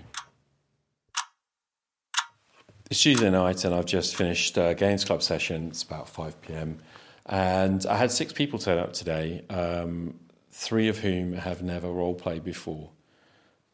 It's 2.91 3.01
Tuesday 3.01 3.31
night, 3.31 3.65
and 3.65 3.75
I've 3.75 3.87
just 3.87 4.17
finished 4.17 4.59
a 4.59 4.75
Games 4.75 5.05
Club 5.05 5.23
session. 5.23 5.69
It's 5.69 5.83
about 5.83 6.09
5 6.09 6.43
pm, 6.43 6.79
and 7.27 7.87
I 7.87 7.97
had 7.97 8.11
six 8.11 8.33
people 8.33 8.59
turn 8.59 8.79
up 8.79 8.93
today, 8.93 9.45
um, 9.49 10.19
three 10.51 10.89
of 10.89 10.99
whom 10.99 11.33
have 11.33 11.63
never 11.63 11.91
role 11.91 12.15
played 12.15 12.45
before. 12.45 12.91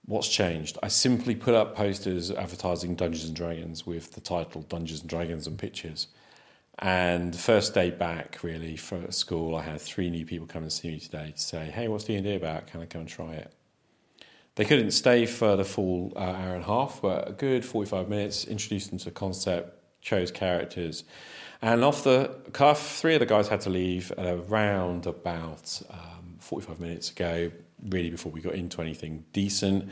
What's 0.05 0.29
changed? 0.29 0.79
I 0.83 0.89
simply 0.89 1.35
put 1.35 1.55
up 1.55 1.75
posters 1.75 2.31
advertising 2.31 2.95
Dungeons 2.95 3.25
and 3.27 3.37
Dragons 3.37 3.85
with 3.85 4.13
the 4.13 4.21
title 4.21 4.63
Dungeons 4.63 5.01
and 5.01 5.11
Dragons 5.11 5.47
and 5.47 5.59
pictures 5.59 6.07
and 6.79 7.35
first 7.35 7.75
day 7.75 7.91
back, 7.91 8.39
really, 8.43 8.77
for 8.77 9.11
school, 9.11 9.57
I 9.57 9.63
had 9.63 9.81
three 9.81 10.11
new 10.11 10.25
people 10.25 10.47
come 10.47 10.63
and 10.63 10.73
see 10.73 10.89
me 10.91 11.01
today 11.01 11.33
to 11.35 11.41
say, 11.41 11.67
"Hey, 11.67 11.89
what's 11.89 12.05
D&D 12.05 12.35
about? 12.35 12.67
Can 12.69 12.81
I 12.81 12.87
come 12.87 13.01
and 13.01 13.11
try 13.11 13.35
it?" 13.35 13.53
They 14.55 14.65
couldn't 14.65 14.91
stay 14.93 15.27
for 15.27 15.57
the 15.57 15.65
full 15.65 16.13
uh, 16.17 16.21
hour 16.21 16.55
and 16.55 16.65
a 16.65 16.67
half, 16.67 17.01
but 17.03 17.29
a 17.29 17.33
good 17.33 17.65
forty-five 17.65 18.09
minutes. 18.09 18.45
Introduced 18.45 18.91
them 18.91 18.99
to 19.01 19.07
the 19.07 19.11
concept, 19.11 20.01
chose 20.03 20.31
characters, 20.31 21.05
and 21.63 21.83
off 21.83 22.05
the 22.05 22.37
cuff, 22.53 22.97
three 22.99 23.15
of 23.15 23.21
the 23.21 23.27
guys 23.27 23.49
had 23.49 23.61
to 23.63 23.71
leave 23.71 24.13
around 24.17 25.07
about 25.07 25.83
um, 25.91 26.37
forty-five 26.39 26.79
minutes 26.79 27.11
ago, 27.11 27.51
really 27.89 28.11
before 28.11 28.31
we 28.31 28.41
got 28.41 28.55
into 28.55 28.83
anything 28.83 29.25
decent. 29.33 29.89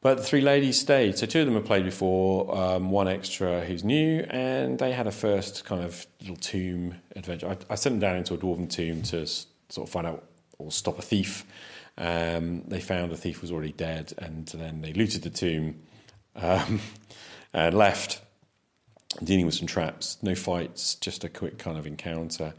But 0.00 0.18
the 0.18 0.22
three 0.22 0.40
ladies 0.40 0.80
stayed. 0.80 1.18
So 1.18 1.26
two 1.26 1.40
of 1.40 1.46
them 1.46 1.56
have 1.56 1.64
played 1.64 1.84
before, 1.84 2.56
um, 2.56 2.90
one 2.90 3.08
extra 3.08 3.64
who's 3.64 3.82
new, 3.82 4.24
and 4.30 4.78
they 4.78 4.92
had 4.92 5.08
a 5.08 5.12
first 5.12 5.64
kind 5.64 5.82
of 5.82 6.06
little 6.20 6.36
tomb 6.36 6.94
adventure. 7.16 7.48
I, 7.48 7.56
I 7.70 7.74
sent 7.74 7.94
them 7.94 8.00
down 8.00 8.16
into 8.16 8.34
a 8.34 8.38
dwarven 8.38 8.70
tomb 8.70 9.02
to 9.02 9.26
sort 9.26 9.88
of 9.88 9.90
find 9.90 10.06
out 10.06 10.24
or 10.58 10.70
stop 10.70 10.98
a 10.98 11.02
thief. 11.02 11.44
Um, 11.96 12.62
they 12.68 12.80
found 12.80 13.10
the 13.10 13.16
thief 13.16 13.40
was 13.42 13.50
already 13.50 13.72
dead, 13.72 14.12
and 14.18 14.46
then 14.46 14.82
they 14.82 14.92
looted 14.92 15.22
the 15.22 15.30
tomb 15.30 15.80
um, 16.36 16.80
and 17.52 17.76
left, 17.76 18.20
dealing 19.22 19.46
with 19.46 19.56
some 19.56 19.66
traps. 19.66 20.18
No 20.22 20.36
fights, 20.36 20.94
just 20.94 21.24
a 21.24 21.28
quick 21.28 21.58
kind 21.58 21.76
of 21.76 21.88
encounter. 21.88 22.54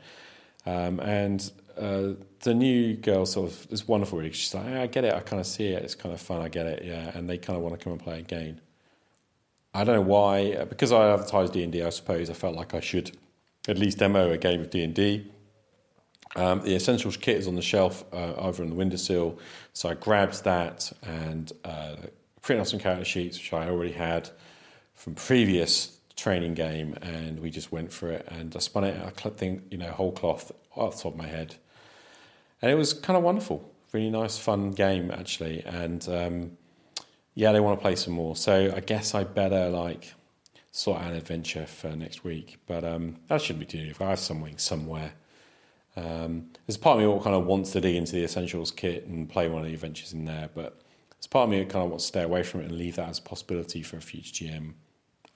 Um, 0.70 1.00
and 1.00 1.52
uh, 1.78 2.10
the 2.42 2.54
new 2.54 2.96
girl 2.96 3.26
sort 3.26 3.52
of 3.52 3.68
is 3.72 3.88
wonderful. 3.88 4.20
Really, 4.20 4.32
she's 4.32 4.54
like, 4.54 4.66
I 4.66 4.88
get 4.88 5.04
it. 5.04 5.14
I 5.14 5.22
kind 5.22 5.40
of 5.40 5.48
see 5.48 5.68
it. 5.68 5.84
It's 5.84 5.96
kind 5.96 6.14
of 6.14 6.22
fun. 6.22 6.42
I 6.42 6.50
get 6.50 6.66
it. 6.66 6.84
Yeah, 6.86 7.12
and 7.16 7.30
they 7.30 7.38
kind 7.38 7.58
of 7.58 7.64
want 7.64 7.78
to 7.78 7.84
come 7.84 7.94
and 7.94 8.02
play 8.02 8.20
again. 8.20 8.62
I 9.74 9.84
don't 9.84 9.96
know 9.96 10.02
why. 10.02 10.54
Uh, 10.54 10.66
because 10.66 10.92
I 10.92 11.12
advertised 11.12 11.54
D 11.54 11.64
and 11.64 11.76
I 11.76 11.90
suppose 11.90 12.30
I 12.30 12.34
felt 12.34 12.56
like 12.56 12.74
I 12.74 12.80
should 12.80 13.18
at 13.68 13.78
least 13.78 13.98
demo 13.98 14.32
a 14.32 14.38
game 14.38 14.62
of 14.62 14.70
D 14.70 14.84
and 14.84 14.94
D. 14.94 15.32
Um, 16.36 16.62
the 16.62 16.76
essentials 16.76 17.18
kit 17.18 17.38
is 17.38 17.48
on 17.48 17.56
the 17.56 17.62
shelf 17.62 18.04
uh, 18.14 18.34
over 18.36 18.62
on 18.62 18.70
the 18.70 18.76
windowsill, 18.76 19.40
so 19.74 19.90
I 19.90 19.96
grabbed 19.96 20.44
that 20.44 20.92
and 21.02 21.52
uh, 21.66 21.96
printed 22.44 22.62
off 22.62 22.68
some 22.68 22.80
character 22.80 23.04
sheets 23.04 23.40
which 23.40 23.52
I 23.52 23.68
already 23.68 23.94
had 23.94 24.30
from 24.94 25.16
previous 25.16 25.99
training 26.20 26.54
game, 26.54 26.96
and 27.02 27.40
we 27.40 27.50
just 27.50 27.72
went 27.72 27.92
for 27.92 28.12
it. 28.12 28.28
And 28.30 28.56
I 28.56 28.60
spun 28.60 28.84
it, 28.84 29.00
I 29.02 29.30
think 29.30 29.64
you 29.72 29.78
know 29.78 29.92
whole 29.92 30.12
cloth 30.12 30.52
off 30.76 30.98
the 30.98 31.04
top 31.04 31.14
of 31.14 31.18
my 31.18 31.28
head, 31.28 31.56
and 32.62 32.72
it 32.72 32.76
was 32.76 32.94
kind 32.94 33.18
of 33.18 33.24
wonderful, 33.24 33.72
really 33.94 34.10
nice, 34.10 34.38
fun 34.38 34.72
game 34.72 35.12
actually. 35.12 35.64
And 35.66 36.08
um, 36.10 36.58
yeah, 37.36 37.52
they 37.52 37.60
want 37.60 37.80
to 37.80 37.82
play 37.82 37.96
some 37.96 38.14
more, 38.14 38.36
so 38.36 38.74
I 38.76 38.80
guess 38.80 39.16
I 39.16 39.24
better 39.24 39.70
like 39.70 40.14
sort 40.72 41.02
out 41.02 41.12
an 41.12 41.18
adventure 41.18 41.66
for 41.66 41.90
next 41.96 42.24
week. 42.24 42.58
But 42.68 42.84
um, 42.84 43.18
that 43.28 43.42
shouldn't 43.42 43.60
be 43.60 43.66
too 43.66 43.86
difficult. 43.86 44.08
I 44.08 44.10
have 44.12 44.20
something 44.20 44.58
somewhere. 44.58 45.14
Um, 45.96 46.52
there's 46.66 46.78
part 46.78 47.00
of 47.00 47.06
me 47.06 47.14
that 47.14 47.24
kind 47.24 47.36
of 47.36 47.46
wants 47.46 47.72
to 47.72 47.82
dig 47.82 47.96
into 47.96 48.14
the 48.14 48.24
essentials 48.24 48.72
kit 48.72 49.06
and 49.08 49.28
play 49.28 49.50
one 49.50 49.62
of 49.62 49.68
the 49.68 49.74
adventures 49.74 50.14
in 50.14 50.26
there, 50.26 50.50
but 50.54 50.82
there's 51.12 51.28
part 51.28 51.46
of 51.46 51.50
me 51.50 51.60
that 51.60 51.70
kind 51.70 51.84
of 51.84 51.90
wants 51.90 52.06
to 52.06 52.08
stay 52.08 52.24
away 52.24 52.44
from 52.44 52.62
it 52.62 52.68
and 52.68 52.78
leave 52.78 52.96
that 52.96 53.10
as 53.10 53.20
a 53.20 53.22
possibility 53.22 53.82
for 53.82 53.98
a 53.98 54.02
future 54.02 54.46
GM. 54.46 54.74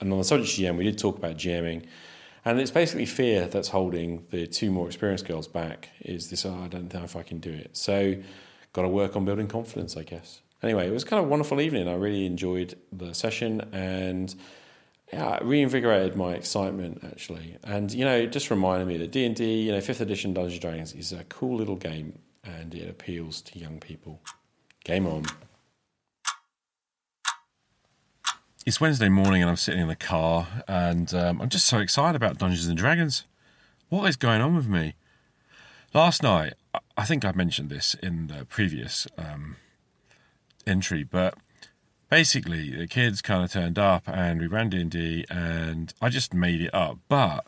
And 0.04 0.12
on 0.12 0.20
the 0.20 0.26
subject 0.26 0.52
of 0.52 0.60
GM, 0.60 0.78
we 0.78 0.84
did 0.84 0.98
talk 0.98 1.18
about 1.18 1.38
GMing, 1.38 1.86
and 2.46 2.60
it's 2.60 2.72
basically 2.72 3.06
fear 3.06 3.48
that's 3.48 3.70
holding 3.70 4.26
the 4.32 4.46
two 4.48 4.70
more 4.70 4.86
experienced 4.88 5.26
girls 5.26 5.48
back. 5.48 5.90
Is 6.02 6.30
this? 6.30 6.46
Oh, 6.46 6.60
I 6.64 6.68
don't 6.68 6.94
know 6.94 7.04
if 7.04 7.16
I 7.16 7.24
can 7.24 7.40
do 7.40 7.52
it. 7.52 7.78
So, 7.78 8.16
got 8.74 8.82
to 8.82 8.90
work 8.90 9.16
on 9.16 9.24
building 9.24 9.48
confidence, 9.48 9.96
I 9.96 10.04
guess. 10.04 10.42
Anyway, 10.62 10.88
it 10.88 10.92
was 10.92 11.04
kind 11.04 11.20
of 11.20 11.26
a 11.26 11.30
wonderful 11.30 11.62
evening. 11.62 11.88
I 11.88 11.94
really 11.94 12.26
enjoyed 12.26 12.78
the 12.92 13.14
session 13.14 13.62
and 13.74 14.34
yeah, 15.12 15.36
it 15.36 15.44
reinvigorated 15.44 16.16
my 16.16 16.34
excitement 16.34 17.04
actually, 17.04 17.58
and 17.64 17.92
you 17.94 18.04
know, 18.04 18.18
it 18.18 18.32
just 18.32 18.50
reminded 18.50 18.88
me 18.88 18.98
that 18.98 19.12
D 19.12 19.26
and 19.26 19.36
D, 19.36 19.62
you 19.62 19.72
know, 19.72 19.80
fifth 19.80 20.02
edition 20.02 20.34
Dungeons 20.34 20.54
and 20.54 20.62
Dragons 20.62 20.94
is 20.94 21.14
a 21.14 21.24
cool 21.26 21.56
little 21.56 21.76
game, 21.76 22.18
and 22.44 22.74
it 22.74 22.90
appeals 22.90 23.42
to 23.44 23.60
young 23.60 23.80
people. 23.80 24.22
Game 24.84 25.06
on. 25.06 25.26
It's 28.66 28.80
Wednesday 28.80 29.10
morning, 29.10 29.42
and 29.42 29.50
I'm 29.50 29.58
sitting 29.58 29.82
in 29.82 29.90
the 29.90 29.96
car, 29.96 30.48
and 30.70 31.14
um, 31.14 31.42
I'm 31.42 31.50
just 31.50 31.66
so 31.66 31.80
excited 31.80 32.16
about 32.16 32.38
Dungeons 32.38 32.66
and 32.68 32.78
Dragons. 32.78 33.26
What 33.90 34.08
is 34.08 34.16
going 34.16 34.40
on 34.40 34.56
with 34.56 34.70
me? 34.70 34.94
Last 35.94 36.24
night, 36.24 36.54
I 36.96 37.04
think 37.04 37.26
I 37.26 37.34
mentioned 37.34 37.70
this 37.70 37.94
in 37.96 38.28
the 38.28 38.46
previous 38.46 39.06
um, 39.18 39.58
entry, 40.66 41.04
but 41.04 41.34
basically 42.10 42.74
the 42.74 42.88
kids 42.88 43.22
kind 43.22 43.44
of 43.44 43.52
turned 43.52 43.78
up 43.78 44.04
and 44.08 44.40
we 44.40 44.48
ran 44.48 44.70
D&D 44.70 45.26
and 45.30 45.94
I 46.02 46.08
just 46.08 46.34
made 46.34 46.62
it 46.62 46.74
up. 46.74 47.00
But 47.10 47.46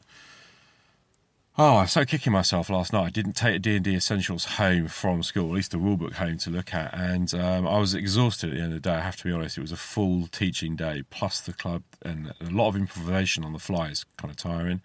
oh, 1.57 1.75
I 1.75 1.81
was 1.81 1.91
so 1.91 2.05
kicking 2.05 2.33
myself 2.33 2.69
last 2.69 2.93
night. 2.93 3.05
I 3.05 3.09
didn't 3.09 3.33
take 3.33 3.61
D&D 3.61 3.95
essentials 3.95 4.45
home 4.45 4.87
from 4.87 5.23
school, 5.23 5.49
at 5.49 5.55
least 5.55 5.71
the 5.71 5.77
rulebook 5.77 6.13
home 6.13 6.37
to 6.39 6.49
look 6.49 6.73
at, 6.73 6.93
and 6.93 7.33
um, 7.33 7.67
I 7.67 7.79
was 7.79 7.93
exhausted 7.93 8.49
at 8.49 8.55
the 8.55 8.61
end 8.61 8.73
of 8.73 8.81
the 8.81 8.89
day. 8.89 8.95
I 8.95 9.01
have 9.01 9.15
to 9.17 9.23
be 9.23 9.31
honest. 9.31 9.57
It 9.57 9.61
was 9.61 9.71
a 9.71 9.77
full 9.77 10.27
teaching 10.27 10.75
day 10.75 11.03
plus 11.09 11.39
the 11.39 11.53
club 11.53 11.83
and 12.03 12.33
a 12.41 12.49
lot 12.51 12.69
of 12.69 12.75
improvisation 12.75 13.43
on 13.43 13.53
the 13.53 13.59
fly 13.59 13.89
is 13.89 14.05
kind 14.17 14.31
of 14.31 14.37
tiring. 14.37 14.81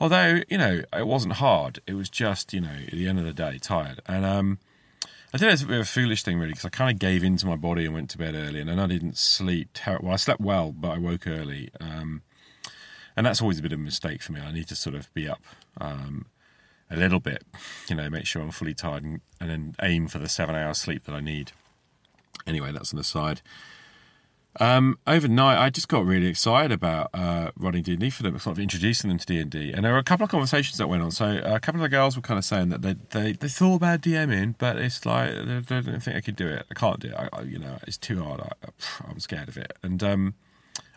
Although 0.00 0.40
you 0.48 0.58
know 0.58 0.82
it 0.92 1.06
wasn't 1.06 1.34
hard. 1.34 1.80
It 1.86 1.94
was 1.94 2.08
just 2.08 2.52
you 2.52 2.60
know 2.60 2.76
at 2.86 2.92
the 2.92 3.06
end 3.06 3.18
of 3.18 3.24
the 3.24 3.32
day 3.32 3.58
tired 3.58 4.00
and 4.06 4.24
um 4.24 4.58
I 5.34 5.38
think 5.38 5.50
it's 5.50 5.62
a 5.62 5.66
bit 5.66 5.76
of 5.76 5.82
a 5.82 5.86
foolish 5.86 6.22
thing, 6.24 6.38
really, 6.38 6.50
because 6.50 6.66
I 6.66 6.68
kind 6.68 6.90
of 6.90 6.98
gave 6.98 7.24
into 7.24 7.46
my 7.46 7.56
body 7.56 7.86
and 7.86 7.94
went 7.94 8.10
to 8.10 8.18
bed 8.18 8.34
early, 8.34 8.60
and 8.60 8.68
then 8.68 8.78
I 8.78 8.86
didn't 8.86 9.16
sleep 9.16 9.70
terrible. 9.72 10.06
Well, 10.06 10.12
I 10.12 10.16
slept 10.16 10.42
well, 10.42 10.72
but 10.72 10.90
I 10.90 10.98
woke 10.98 11.26
early, 11.26 11.70
um, 11.80 12.20
and 13.16 13.26
that's 13.26 13.40
always 13.40 13.58
a 13.58 13.62
bit 13.62 13.72
of 13.72 13.78
a 13.78 13.82
mistake 13.82 14.22
for 14.22 14.32
me. 14.32 14.40
I 14.40 14.52
need 14.52 14.68
to 14.68 14.76
sort 14.76 14.94
of 14.94 15.12
be 15.14 15.28
up 15.28 15.42
um, 15.80 16.26
a 16.90 16.96
little 16.96 17.20
bit, 17.20 17.44
you 17.88 17.96
know, 17.96 18.08
make 18.10 18.26
sure 18.26 18.42
I'm 18.42 18.50
fully 18.50 18.74
tired, 18.74 19.04
and, 19.04 19.20
and 19.40 19.50
then 19.50 19.74
aim 19.82 20.08
for 20.08 20.18
the 20.18 20.28
seven 20.28 20.54
hours 20.54 20.78
sleep 20.78 21.04
that 21.04 21.14
I 21.14 21.20
need. 21.20 21.52
Anyway, 22.46 22.72
that's 22.72 22.92
an 22.92 22.98
aside. 22.98 23.42
Um, 24.60 24.98
overnight, 25.06 25.58
I 25.58 25.70
just 25.70 25.88
got 25.88 26.04
really 26.04 26.26
excited 26.26 26.72
about 26.72 27.08
uh, 27.14 27.52
running 27.56 27.82
D 27.82 27.92
and 27.92 28.00
D 28.00 28.10
for 28.10 28.22
them, 28.22 28.38
sort 28.38 28.58
of 28.58 28.62
introducing 28.62 29.08
them 29.08 29.18
to 29.18 29.26
D 29.26 29.38
and 29.38 29.50
D. 29.50 29.72
And 29.72 29.84
there 29.84 29.92
were 29.92 29.98
a 29.98 30.04
couple 30.04 30.24
of 30.24 30.30
conversations 30.30 30.76
that 30.76 30.88
went 30.88 31.02
on. 31.02 31.10
So 31.10 31.24
uh, 31.24 31.54
a 31.54 31.60
couple 31.60 31.80
of 31.80 31.82
the 31.82 31.88
girls 31.88 32.16
were 32.16 32.22
kind 32.22 32.36
of 32.36 32.44
saying 32.44 32.68
that 32.68 32.82
they 32.82 32.96
they, 33.10 33.32
they 33.32 33.48
thought 33.48 33.76
about 33.76 34.02
DMing, 34.02 34.54
but 34.58 34.76
it's 34.76 35.06
like 35.06 35.30
they, 35.30 35.60
they 35.60 35.80
don't 35.80 36.00
think 36.02 36.16
I 36.16 36.20
could 36.20 36.36
do 36.36 36.48
it. 36.48 36.66
I 36.70 36.74
can't 36.74 37.00
do 37.00 37.08
it. 37.08 37.14
I, 37.14 37.28
I, 37.32 37.42
you 37.42 37.58
know, 37.58 37.78
it's 37.86 37.96
too 37.96 38.22
hard. 38.22 38.40
I, 38.40 39.10
am 39.10 39.20
scared 39.20 39.48
of 39.48 39.56
it. 39.56 39.72
And 39.82 40.02
um, 40.02 40.34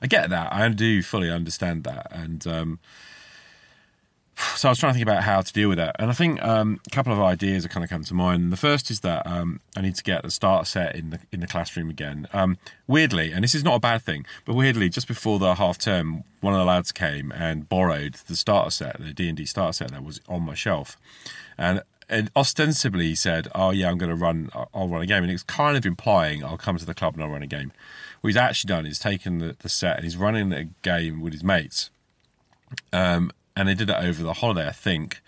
I 0.05 0.07
get 0.07 0.29
that. 0.29 0.53
I 0.53 0.69
do 0.69 1.01
fully 1.01 1.31
understand 1.31 1.83
that. 1.85 2.11
And 2.11 2.45
um, 2.45 2.79
so 4.55 4.69
I 4.69 4.71
was 4.71 4.77
trying 4.77 4.93
to 4.93 4.99
think 4.99 5.07
about 5.07 5.23
how 5.23 5.41
to 5.41 5.51
deal 5.51 5.67
with 5.67 5.79
that, 5.79 5.95
and 5.97 6.11
I 6.11 6.13
think 6.13 6.43
um, 6.43 6.79
a 6.85 6.91
couple 6.91 7.11
of 7.11 7.19
ideas 7.19 7.63
have 7.63 7.71
kind 7.71 7.83
of 7.83 7.89
come 7.89 8.03
to 8.03 8.13
mind. 8.13 8.51
The 8.53 8.57
first 8.57 8.91
is 8.91 8.99
that 8.99 9.25
um, 9.25 9.61
I 9.75 9.81
need 9.81 9.95
to 9.95 10.03
get 10.03 10.21
the 10.21 10.29
starter 10.29 10.65
set 10.65 10.95
in 10.95 11.09
the 11.09 11.19
in 11.31 11.39
the 11.39 11.47
classroom 11.47 11.89
again. 11.89 12.27
Um, 12.33 12.59
weirdly, 12.85 13.31
and 13.31 13.43
this 13.43 13.55
is 13.55 13.63
not 13.63 13.73
a 13.73 13.79
bad 13.79 14.03
thing, 14.03 14.27
but 14.45 14.53
weirdly, 14.53 14.89
just 14.89 15.07
before 15.07 15.39
the 15.39 15.55
half 15.55 15.79
term, 15.79 16.23
one 16.39 16.53
of 16.53 16.59
the 16.59 16.65
lads 16.65 16.91
came 16.91 17.31
and 17.31 17.67
borrowed 17.67 18.13
the 18.27 18.35
starter 18.35 18.69
set, 18.69 18.99
the 18.99 19.11
D 19.11 19.27
and 19.27 19.37
D 19.37 19.45
starter 19.47 19.73
set 19.73 19.89
that 19.89 20.03
was 20.03 20.21
on 20.29 20.43
my 20.43 20.53
shelf, 20.53 20.97
and 21.57 21.81
and 22.07 22.29
ostensibly 22.35 23.07
he 23.07 23.15
said, 23.15 23.47
"Oh 23.55 23.71
yeah, 23.71 23.89
I'm 23.89 23.97
going 23.97 24.11
to 24.11 24.15
run. 24.15 24.51
I'll 24.71 24.87
run 24.87 25.01
a 25.01 25.07
game," 25.07 25.23
and 25.23 25.31
it's 25.31 25.41
kind 25.41 25.75
of 25.75 25.83
implying 25.83 26.43
I'll 26.43 26.57
come 26.57 26.77
to 26.77 26.85
the 26.85 26.93
club 26.93 27.15
and 27.15 27.23
I'll 27.23 27.29
run 27.29 27.41
a 27.41 27.47
game. 27.47 27.71
What 28.25 28.29
he's 28.29 28.37
actually 28.37 28.69
done 28.69 28.87
is 28.87 28.97
taken 28.97 29.37
the, 29.37 29.55
the 29.59 29.69
set 29.69 29.97
and 29.97 30.03
he's 30.03 30.17
running 30.17 30.51
a 30.51 30.63
game 30.81 31.21
with 31.21 31.31
his 31.31 31.43
mates. 31.43 31.91
Um, 32.91 33.31
and 33.55 33.69
they 33.69 33.75
did 33.75 33.87
it 33.87 33.97
over 33.97 34.23
the 34.23 34.33
holiday, 34.33 34.67
I 34.67 34.71
think, 34.71 35.21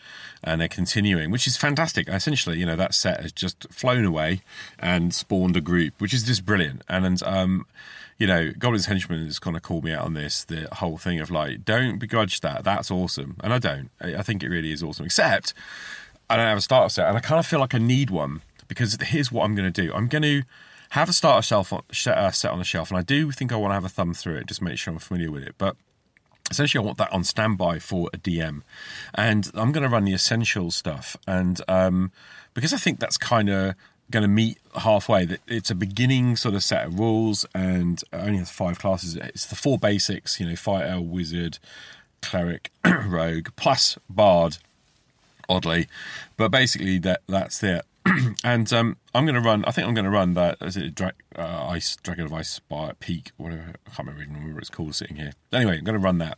and 0.43 0.59
they're 0.59 0.67
continuing, 0.67 1.29
which 1.29 1.45
is 1.45 1.57
fantastic. 1.57 2.07
Essentially, 2.09 2.57
you 2.57 2.65
know, 2.65 2.75
that 2.75 2.95
set 2.95 3.21
has 3.21 3.31
just 3.31 3.67
flown 3.69 4.03
away 4.03 4.41
and 4.79 5.13
spawned 5.13 5.55
a 5.55 5.61
group, 5.61 5.93
which 5.99 6.11
is 6.11 6.23
just 6.23 6.43
brilliant. 6.43 6.81
And, 6.89 7.05
and 7.05 7.21
um, 7.21 7.67
you 8.17 8.25
know, 8.25 8.51
Goblin's 8.57 8.87
Henchman 8.87 9.23
has 9.25 9.37
kind 9.37 9.55
of 9.55 9.61
called 9.61 9.83
me 9.83 9.93
out 9.93 10.03
on 10.03 10.15
this, 10.15 10.43
the 10.43 10.67
whole 10.71 10.97
thing 10.97 11.19
of 11.19 11.29
like, 11.29 11.63
don't 11.63 11.99
begrudge 11.99 12.41
that. 12.41 12.63
That's 12.63 12.89
awesome. 12.89 13.35
And 13.43 13.53
I 13.53 13.59
don't. 13.59 13.91
I 14.01 14.23
think 14.23 14.41
it 14.41 14.49
really 14.49 14.71
is 14.71 14.81
awesome, 14.81 15.05
except 15.05 15.53
I 16.31 16.35
don't 16.35 16.47
have 16.47 16.57
a 16.57 16.61
starter 16.61 16.89
set, 16.89 17.07
and 17.07 17.15
I 17.15 17.19
kind 17.19 17.37
of 17.37 17.45
feel 17.45 17.59
like 17.59 17.75
I 17.75 17.77
need 17.77 18.09
one 18.09 18.41
because 18.67 18.97
here's 19.03 19.31
what 19.31 19.43
I'm 19.43 19.53
going 19.53 19.71
to 19.71 19.81
do. 19.83 19.93
I'm 19.93 20.07
going 20.07 20.23
to 20.23 20.41
have 20.91 21.09
a 21.09 21.13
starter 21.13 21.41
shelf 21.41 21.73
on, 21.73 21.83
uh, 21.89 22.31
set 22.31 22.51
on 22.51 22.59
the 22.59 22.65
shelf, 22.65 22.89
and 22.89 22.97
I 22.97 23.03
do 23.03 23.31
think 23.31 23.51
I 23.51 23.55
want 23.55 23.71
to 23.71 23.75
have 23.75 23.85
a 23.85 23.89
thumb 23.89 24.13
through 24.13 24.35
it, 24.35 24.47
just 24.47 24.61
make 24.61 24.77
sure 24.77 24.93
I'm 24.93 24.99
familiar 24.99 25.31
with 25.31 25.43
it. 25.43 25.55
But 25.57 25.75
essentially 26.49 26.81
I 26.81 26.85
want 26.85 26.97
that 26.97 27.11
on 27.11 27.23
standby 27.23 27.79
for 27.79 28.09
a 28.13 28.17
DM, 28.17 28.61
and 29.13 29.51
I'm 29.53 29.71
going 29.71 29.83
to 29.83 29.89
run 29.89 30.05
the 30.05 30.13
essential 30.13 30.71
stuff, 30.71 31.17
and 31.27 31.61
um, 31.67 32.11
because 32.53 32.73
I 32.73 32.77
think 32.77 32.99
that's 32.99 33.17
kind 33.17 33.49
of 33.49 33.75
going 34.09 34.23
to 34.23 34.29
meet 34.29 34.57
halfway. 34.75 35.25
That 35.25 35.41
it's 35.47 35.69
a 35.69 35.75
beginning 35.75 36.35
sort 36.35 36.55
of 36.55 36.63
set 36.63 36.85
of 36.85 36.99
rules, 36.99 37.45
and 37.53 38.01
only 38.13 38.37
has 38.37 38.49
five 38.49 38.79
classes. 38.79 39.15
It's 39.15 39.45
the 39.45 39.55
four 39.55 39.77
basics, 39.77 40.39
you 40.39 40.47
know, 40.47 40.55
fighter, 40.55 41.01
wizard, 41.01 41.59
cleric, 42.21 42.71
rogue, 43.05 43.49
plus 43.55 43.97
bard. 44.09 44.57
Oddly, 45.49 45.87
but 46.35 46.49
basically 46.49 46.97
that 46.99 47.21
that's 47.27 47.63
it. 47.63 47.85
and 48.43 48.71
um, 48.73 48.97
I'm 49.13 49.25
going 49.25 49.35
to 49.35 49.41
run. 49.41 49.65
I 49.65 49.71
think 49.71 49.87
I'm 49.87 49.93
going 49.93 50.05
to 50.05 50.11
run 50.11 50.33
that. 50.35 50.57
Is 50.61 50.77
it 50.77 50.95
Dra- 50.95 51.13
uh, 51.35 51.67
Ice 51.69 51.95
Dragon 51.97 52.25
of 52.25 52.33
Ice 52.33 52.49
Spire 52.49 52.93
Peak? 52.99 53.31
Whatever. 53.37 53.73
I 53.85 53.89
can't 53.89 54.07
remember, 54.07 54.21
remember 54.21 54.53
what 54.53 54.61
it's 54.61 54.69
called. 54.69 54.95
Sitting 54.95 55.17
here. 55.17 55.33
Anyway, 55.51 55.77
I'm 55.77 55.83
going 55.83 55.93
to 55.93 56.03
run 56.03 56.17
that. 56.19 56.37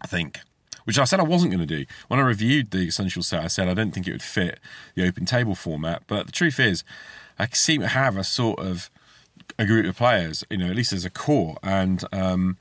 I 0.00 0.06
think. 0.06 0.40
Which 0.84 0.98
I 0.98 1.04
said 1.04 1.20
I 1.20 1.24
wasn't 1.24 1.52
going 1.52 1.66
to 1.66 1.76
do 1.78 1.86
when 2.08 2.18
I 2.18 2.24
reviewed 2.24 2.72
the 2.72 2.88
essential 2.88 3.22
set. 3.22 3.44
I 3.44 3.46
said 3.46 3.68
I 3.68 3.74
didn't 3.74 3.94
think 3.94 4.08
it 4.08 4.12
would 4.12 4.22
fit 4.22 4.58
the 4.96 5.06
open 5.06 5.26
table 5.26 5.54
format. 5.54 6.02
But 6.08 6.26
the 6.26 6.32
truth 6.32 6.58
is, 6.58 6.82
I 7.38 7.46
seem 7.46 7.82
to 7.82 7.88
have 7.88 8.16
a 8.16 8.24
sort 8.24 8.58
of 8.58 8.90
a 9.58 9.64
group 9.64 9.86
of 9.86 9.96
players. 9.96 10.44
You 10.50 10.58
know, 10.58 10.70
at 10.70 10.76
least 10.76 10.92
as 10.92 11.04
a 11.04 11.10
core. 11.10 11.56
And 11.62 12.04
um, 12.12 12.56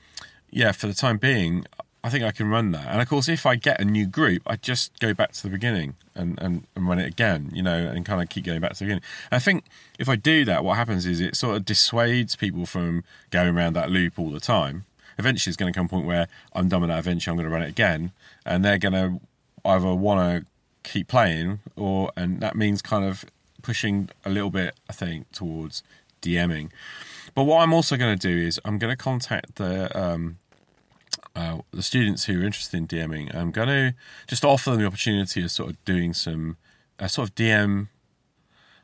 yeah, 0.51 0.71
for 0.71 0.88
the 0.88 0.93
time 0.93 1.17
being, 1.17 1.65
I 2.03 2.10
think 2.10 2.24
I 2.24 2.31
can 2.31 2.50
run 2.50 2.72
that. 2.72 2.88
And 2.88 3.01
of 3.01 3.08
course, 3.08 3.29
if 3.29 3.46
I 3.46 3.55
get 3.55 3.79
a 3.79 3.86
new 3.86 4.08
group, 4.08 4.41
I 4.48 4.55
just 4.55 5.00
go 5.00 5.13
back 5.13 5.34
to 5.34 5.43
the 5.43 5.50
beginning 5.50 5.96
and, 6.15 6.39
and, 6.41 6.65
and 6.75 6.88
run 6.88 6.98
it 6.98 7.08
again, 7.08 7.51
you 7.53 7.62
know, 7.62 7.75
and 7.75 8.05
kind 8.05 8.22
of 8.22 8.29
keep 8.29 8.46
going 8.46 8.60
back 8.60 8.74
to 8.74 8.79
the 8.79 8.86
beginning. 8.86 9.03
And 9.29 9.38
I 9.38 9.39
think 9.39 9.65
if 10.00 10.10
I 10.10 10.15
do 10.15 10.43
that, 10.46 10.63
what 10.63 10.77
happens 10.77 11.05
is 11.05 11.20
it 11.20 11.36
sort 11.36 11.58
of 11.58 11.65
dissuades 11.65 12.36
people 12.36 12.65
from 12.65 13.03
going 13.29 13.55
around 13.55 13.74
that 13.74 13.91
loop 13.91 14.17
all 14.17 14.31
the 14.31 14.39
time. 14.39 14.86
Eventually, 15.20 15.51
it's 15.51 15.58
going 15.58 15.72
to 15.72 15.77
come 15.77 15.86
a 15.86 15.89
point 15.89 16.08
where 16.08 16.27
I'm 16.53 16.70
done 16.70 16.81
with 16.81 16.89
that 16.89 17.00
adventure, 17.00 17.29
I'm 17.29 17.38
going 17.38 17.48
to 17.48 17.53
run 17.53 17.62
it 17.62 17.70
again, 17.70 18.12
and 18.46 18.65
they're 18.65 18.79
going 18.79 18.93
to 18.93 19.22
either 19.63 19.93
want 19.93 20.43
to 20.43 20.89
keep 20.89 21.08
playing, 21.08 21.60
or 21.75 22.12
and 22.17 22.39
that 22.41 22.55
means 22.55 22.81
kind 22.81 23.05
of 23.05 23.25
pushing 23.62 24.10
a 24.25 24.29
little 24.31 24.50
bit, 24.50 24.74
I 24.89 24.93
think, 24.93 25.31
towards 25.31 25.84
DMing. 26.24 26.72
But 27.36 27.43
what 27.43 27.62
I'm 27.62 27.74
also 27.74 27.98
going 27.98 28.17
to 28.17 28.27
do 28.27 28.36
is 28.36 28.60
I'm 28.65 28.79
going 28.79 28.91
to 28.91 28.98
contact 28.98 29.55
the 29.55 29.96
um, 29.98 30.38
uh, 31.35 31.59
the 31.71 31.83
students 31.83 32.25
who 32.25 32.41
are 32.41 32.45
interested 32.45 32.77
in 32.77 32.88
DMing. 32.88 33.33
I'm 33.35 33.51
going 33.51 33.67
to 33.67 33.93
just 34.27 34.43
offer 34.43 34.71
them 34.71 34.81
the 34.81 34.88
opportunity 34.88 35.43
of 35.43 35.51
sort 35.51 35.69
of 35.71 35.85
doing 35.85 36.13
some 36.13 36.57
a 37.00 37.09
sort 37.09 37.29
of 37.29 37.35
DM, 37.35 37.88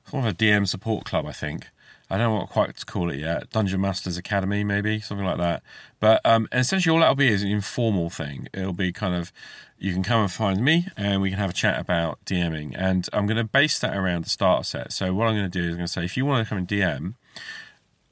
sort 0.10 0.26
of 0.26 0.32
a 0.32 0.36
DM 0.36 0.68
support 0.68 1.06
club. 1.06 1.26
I 1.26 1.32
think 1.32 1.68
I 2.10 2.18
don't 2.18 2.28
know 2.28 2.40
what 2.40 2.50
quite 2.50 2.76
to 2.76 2.86
call 2.86 3.10
it 3.10 3.20
yet. 3.20 3.50
Dungeon 3.52 3.82
Masters 3.82 4.18
Academy, 4.18 4.64
maybe 4.64 5.00
something 5.00 5.26
like 5.26 5.38
that. 5.38 5.62
But 6.00 6.22
um, 6.26 6.48
essentially, 6.52 6.94
all 6.94 7.00
that'll 7.00 7.16
be 7.16 7.28
is 7.28 7.44
an 7.44 7.50
informal 7.50 8.10
thing. 8.10 8.48
It'll 8.54 8.74
be 8.74 8.94
kind 8.94 9.14
of 9.14 9.34
you 9.78 9.94
can 9.94 10.04
come 10.04 10.22
and 10.22 10.32
find 10.32 10.64
me, 10.64 10.88
and 10.96 11.22
we 11.22 11.30
can 11.30 11.40
have 11.40 11.50
a 11.50 11.54
chat 11.54 11.80
about 11.80 12.24
DMing. 12.26 12.74
And 12.78 13.08
I'm 13.14 13.28
going 13.28 13.38
to 13.38 13.44
base 13.44 13.78
that 13.80 13.96
around 13.96 14.26
the 14.26 14.30
starter 14.30 14.64
set. 14.64 14.94
So 14.94 15.14
what 15.14 15.28
I'm 15.28 15.36
going 15.36 15.52
to 15.52 15.60
do 15.60 15.66
is 15.66 15.72
I'm 15.72 15.78
going 15.78 15.88
to 15.88 15.94
say, 15.94 16.06
if 16.06 16.18
you 16.18 16.26
want 16.26 16.46
to 16.46 16.50
come 16.50 16.58
and 16.58 16.68
DM, 16.68 17.14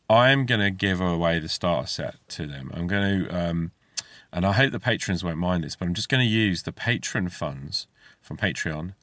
I'm 0.09 0.45
going 0.45 0.61
to 0.61 0.71
give 0.71 1.01
away 1.01 1.39
the 1.39 1.49
starter 1.49 1.87
set 1.87 2.15
to 2.29 2.45
them. 2.45 2.71
I'm 2.73 2.85
going 2.87 3.25
to, 3.25 3.29
um, 3.35 3.71
and 4.35 4.45
I 4.45 4.51
hope 4.51 4.73
the 4.73 4.81
patrons 4.81 5.23
won't 5.23 5.37
mind 5.37 5.63
this, 5.63 5.77
but 5.77 5.87
I'm 5.87 5.93
just 5.93 6.09
going 6.09 6.21
to 6.21 6.29
use 6.29 6.63
the 6.63 6.73
patron 6.73 7.29
funds 7.29 7.87
from 8.21 8.35
Patreon 8.35 8.93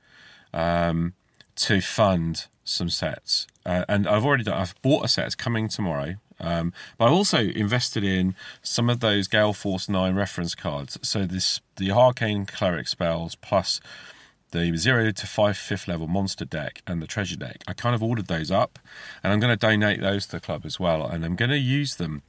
um, 0.53 1.15
to 1.57 1.81
fund 1.81 2.49
some 2.65 2.91
sets. 2.91 3.47
Uh, 3.65 3.87
and 3.89 4.07
I've 4.07 4.27
already 4.27 4.45
done, 4.45 4.59
I've 4.59 4.75
bought 4.83 5.07
a 5.07 5.09
set, 5.09 5.25
it's 5.25 5.35
coming 5.35 5.69
tomorrow. 5.69 6.17
Um, 6.39 6.75
but 6.99 7.07
I 7.07 7.09
also 7.09 7.39
invested 7.39 8.05
in 8.05 8.35
some 8.61 8.91
of 8.91 9.01
those 9.01 9.27
Gale 9.27 9.55
Force 9.55 9.89
9 9.89 10.15
reference 10.15 10.55
cards. 10.55 10.99
So 11.01 11.25
this 11.25 11.63
the 11.77 11.91
Arcane 11.91 12.45
Cleric 12.45 12.87
spells 12.87 13.35
plus 13.37 13.81
the 14.51 14.77
zero 14.77 15.11
to 15.13 15.27
five 15.27 15.57
fifth 15.57 15.89
level 15.89 16.09
monster 16.09 16.45
deck 16.45 16.83
and 16.87 17.01
the 17.01 17.07
treasure 17.07 17.37
deck. 17.37 17.63
I 17.67 17.73
kind 17.73 17.95
of 17.95 18.03
ordered 18.03 18.27
those 18.27 18.51
up, 18.51 18.79
and 19.23 19.33
I'm 19.33 19.41
going 19.41 19.53
to 19.53 19.57
donate 19.57 20.03
those 20.03 20.27
to 20.27 20.33
the 20.33 20.41
club 20.41 20.67
as 20.67 20.79
well, 20.79 21.07
and 21.07 21.25
I'm 21.25 21.37
going 21.37 21.51
to 21.51 21.59
use 21.59 21.97
them 21.97 22.23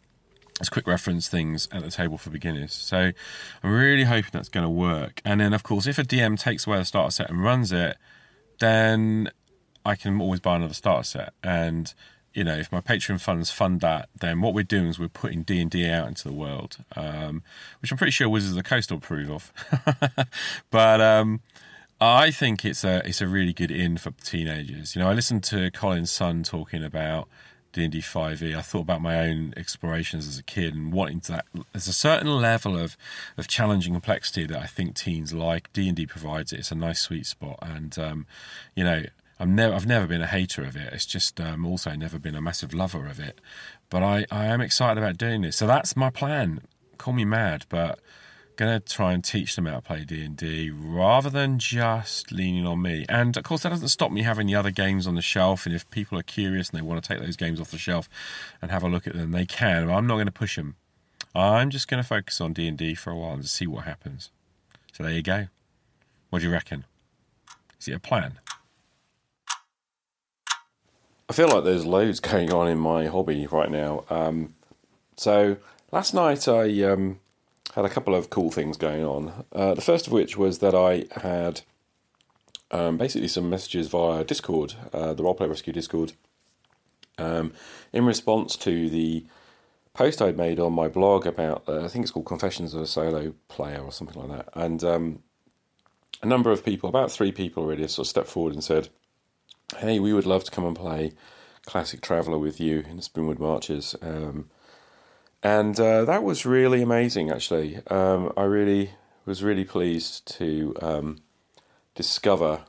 as 0.61 0.69
quick 0.69 0.87
reference 0.87 1.27
things 1.27 1.67
at 1.71 1.83
the 1.83 1.91
table 1.91 2.17
for 2.17 2.29
beginners. 2.29 2.73
So 2.73 3.11
I'm 3.63 3.71
really 3.71 4.03
hoping 4.03 4.29
that's 4.31 4.49
going 4.49 4.65
to 4.65 4.69
work. 4.69 5.21
And 5.25 5.41
then, 5.41 5.53
of 5.53 5.63
course, 5.63 5.87
if 5.87 5.97
a 5.97 6.03
DM 6.03 6.39
takes 6.39 6.67
away 6.67 6.77
the 6.77 6.85
starter 6.85 7.11
set 7.11 7.29
and 7.29 7.43
runs 7.43 7.71
it, 7.71 7.97
then 8.59 9.29
I 9.85 9.95
can 9.95 10.21
always 10.21 10.39
buy 10.39 10.55
another 10.55 10.73
starter 10.73 11.03
set. 11.03 11.33
And 11.43 11.93
you 12.33 12.43
know, 12.43 12.55
if 12.55 12.71
my 12.71 12.81
Patreon 12.81 13.21
funds 13.21 13.51
fund 13.51 13.81
that, 13.81 14.09
then 14.19 14.41
what 14.41 14.53
we're 14.53 14.63
doing 14.63 14.87
is 14.87 14.97
we're 14.97 15.07
putting 15.07 15.43
D 15.43 15.61
and 15.61 15.69
D 15.69 15.87
out 15.87 16.07
into 16.07 16.27
the 16.27 16.33
world, 16.33 16.77
um, 16.95 17.43
which 17.79 17.91
I'm 17.91 17.97
pretty 17.97 18.11
sure 18.11 18.27
Wizards 18.27 18.53
of 18.53 18.63
the 18.63 18.67
Coast 18.67 18.89
will 18.89 18.97
approve 18.97 19.29
of. 19.29 19.53
but 20.71 20.99
um, 20.99 21.41
I 22.01 22.31
think 22.31 22.65
it's 22.65 22.83
a 22.83 23.07
it's 23.07 23.21
a 23.21 23.27
really 23.27 23.53
good 23.53 23.71
in 23.71 23.97
for 23.97 24.11
teenagers. 24.23 24.95
You 24.95 25.01
know, 25.01 25.09
I 25.09 25.13
listened 25.13 25.43
to 25.45 25.69
Colin 25.71 26.05
Sun 26.07 26.43
talking 26.43 26.83
about 26.83 27.29
D 27.73 27.83
and 27.83 27.91
D 27.91 27.99
five 27.99 28.41
E. 28.41 28.55
I 28.55 28.61
thought 28.61 28.81
about 28.81 29.01
my 29.01 29.19
own 29.19 29.53
explorations 29.57 30.27
as 30.27 30.37
a 30.37 30.43
kid 30.43 30.73
and 30.73 30.93
wanting 30.93 31.19
to 31.21 31.31
that. 31.33 31.45
There's 31.73 31.87
a 31.87 31.93
certain 31.93 32.37
level 32.39 32.77
of 32.77 32.95
of 33.35 33.47
challenging 33.47 33.93
complexity 33.93 34.45
that 34.45 34.57
I 34.57 34.67
think 34.67 34.95
teens 34.95 35.33
like. 35.33 35.73
D 35.73 35.87
and 35.89 35.97
D 35.97 36.05
provides 36.05 36.53
it. 36.53 36.59
It's 36.59 36.71
a 36.71 36.75
nice 36.75 37.01
sweet 37.01 37.25
spot, 37.25 37.59
and 37.61 37.97
um, 37.99 38.25
you 38.75 38.83
know 38.85 39.03
I'm 39.39 39.55
never, 39.55 39.73
I've 39.75 39.87
never 39.87 40.07
been 40.07 40.21
a 40.21 40.27
hater 40.27 40.63
of 40.63 40.75
it. 40.75 40.93
It's 40.93 41.05
just 41.05 41.41
um, 41.41 41.65
also 41.65 41.93
never 41.95 42.19
been 42.19 42.35
a 42.35 42.41
massive 42.41 42.73
lover 42.73 43.07
of 43.07 43.19
it. 43.19 43.41
But 43.89 44.03
I, 44.03 44.25
I 44.31 44.45
am 44.45 44.61
excited 44.61 44.97
about 44.97 45.17
doing 45.17 45.41
this. 45.41 45.57
So 45.57 45.67
that's 45.67 45.95
my 45.95 46.09
plan. 46.09 46.61
Call 46.97 47.13
me 47.13 47.25
mad, 47.25 47.65
but 47.69 47.99
going 48.55 48.79
to 48.79 48.93
try 48.93 49.13
and 49.13 49.23
teach 49.23 49.55
them 49.55 49.65
how 49.65 49.75
to 49.75 49.81
play 49.81 50.03
D&D 50.03 50.69
rather 50.69 51.29
than 51.29 51.59
just 51.59 52.31
leaning 52.31 52.65
on 52.65 52.81
me. 52.81 53.05
And 53.09 53.35
of 53.35 53.43
course 53.43 53.63
that 53.63 53.69
doesn't 53.69 53.89
stop 53.89 54.11
me 54.11 54.23
having 54.23 54.47
the 54.47 54.55
other 54.55 54.71
games 54.71 55.07
on 55.07 55.15
the 55.15 55.21
shelf 55.21 55.65
and 55.65 55.73
if 55.73 55.89
people 55.89 56.17
are 56.17 56.23
curious 56.23 56.69
and 56.69 56.77
they 56.77 56.81
want 56.81 57.03
to 57.03 57.07
take 57.07 57.21
those 57.21 57.35
games 57.35 57.59
off 57.59 57.71
the 57.71 57.77
shelf 57.77 58.09
and 58.61 58.71
have 58.71 58.83
a 58.83 58.89
look 58.89 59.07
at 59.07 59.13
them, 59.13 59.31
they 59.31 59.45
can. 59.45 59.87
But 59.87 59.93
I'm 59.93 60.07
not 60.07 60.15
going 60.15 60.27
to 60.27 60.31
push 60.31 60.55
them. 60.55 60.75
I'm 61.35 61.69
just 61.69 61.87
going 61.87 62.01
to 62.01 62.07
focus 62.07 62.39
on 62.39 62.53
D&D 62.53 62.95
for 62.95 63.11
a 63.11 63.15
while 63.15 63.33
and 63.33 63.45
see 63.45 63.65
what 63.65 63.85
happens. 63.85 64.29
So 64.91 65.03
there 65.03 65.13
you 65.13 65.23
go. 65.23 65.47
What 66.29 66.39
do 66.39 66.45
you 66.45 66.51
reckon? 66.51 66.85
Is 67.79 67.87
it 67.87 67.93
a 67.93 67.99
plan? 67.99 68.39
I 71.29 71.33
feel 71.33 71.47
like 71.47 71.63
there's 71.63 71.85
loads 71.85 72.19
going 72.19 72.53
on 72.53 72.67
in 72.67 72.77
my 72.77 73.07
hobby 73.07 73.47
right 73.47 73.71
now. 73.71 74.03
Um, 74.09 74.53
so 75.15 75.57
last 75.91 76.13
night 76.13 76.47
I 76.47 76.83
um, 76.83 77.19
had 77.75 77.85
a 77.85 77.89
couple 77.89 78.15
of 78.15 78.29
cool 78.29 78.51
things 78.51 78.77
going 78.77 79.03
on. 79.03 79.45
Uh, 79.51 79.73
the 79.73 79.81
first 79.81 80.07
of 80.07 80.13
which 80.13 80.37
was 80.37 80.59
that 80.59 80.75
I 80.75 81.05
had 81.21 81.61
um, 82.71 82.97
basically 82.97 83.27
some 83.27 83.49
messages 83.49 83.87
via 83.87 84.23
Discord, 84.23 84.75
uh, 84.93 85.13
the 85.13 85.23
Roleplay 85.23 85.49
Rescue 85.49 85.73
Discord, 85.73 86.13
um, 87.17 87.53
in 87.91 88.05
response 88.05 88.55
to 88.57 88.89
the 88.89 89.25
post 89.93 90.21
I'd 90.21 90.37
made 90.37 90.59
on 90.59 90.73
my 90.73 90.87
blog 90.87 91.25
about, 91.25 91.63
uh, 91.67 91.85
I 91.85 91.87
think 91.87 92.03
it's 92.03 92.11
called 92.11 92.25
Confessions 92.25 92.73
of 92.73 92.81
a 92.81 92.87
Solo 92.87 93.33
Player 93.47 93.81
or 93.81 93.91
something 93.91 94.19
like 94.21 94.37
that. 94.37 94.49
And 94.55 94.83
um, 94.83 95.23
a 96.21 96.25
number 96.25 96.51
of 96.51 96.65
people, 96.65 96.89
about 96.89 97.11
three 97.11 97.31
people 97.31 97.63
already, 97.63 97.87
sort 97.87 98.05
of 98.05 98.09
stepped 98.09 98.27
forward 98.27 98.53
and 98.53 98.63
said, 98.63 98.89
hey, 99.77 99.99
we 99.99 100.13
would 100.13 100.25
love 100.25 100.43
to 100.45 100.51
come 100.51 100.65
and 100.65 100.75
play 100.75 101.13
Classic 101.65 102.01
Traveller 102.01 102.37
with 102.37 102.59
you 102.59 102.83
in 102.89 102.97
the 102.97 103.03
Spinward 103.03 103.39
Marches. 103.39 103.95
Um, 104.01 104.49
and 105.43 105.77
uh, 105.79 106.05
that 106.05 106.23
was 106.23 106.45
really 106.45 106.81
amazing, 106.81 107.29
actually. 107.29 107.81
Um, 107.87 108.31
I 108.37 108.43
really 108.43 108.91
was 109.25 109.43
really 109.43 109.65
pleased 109.65 110.25
to 110.37 110.75
um, 110.81 111.21
discover. 111.95 112.61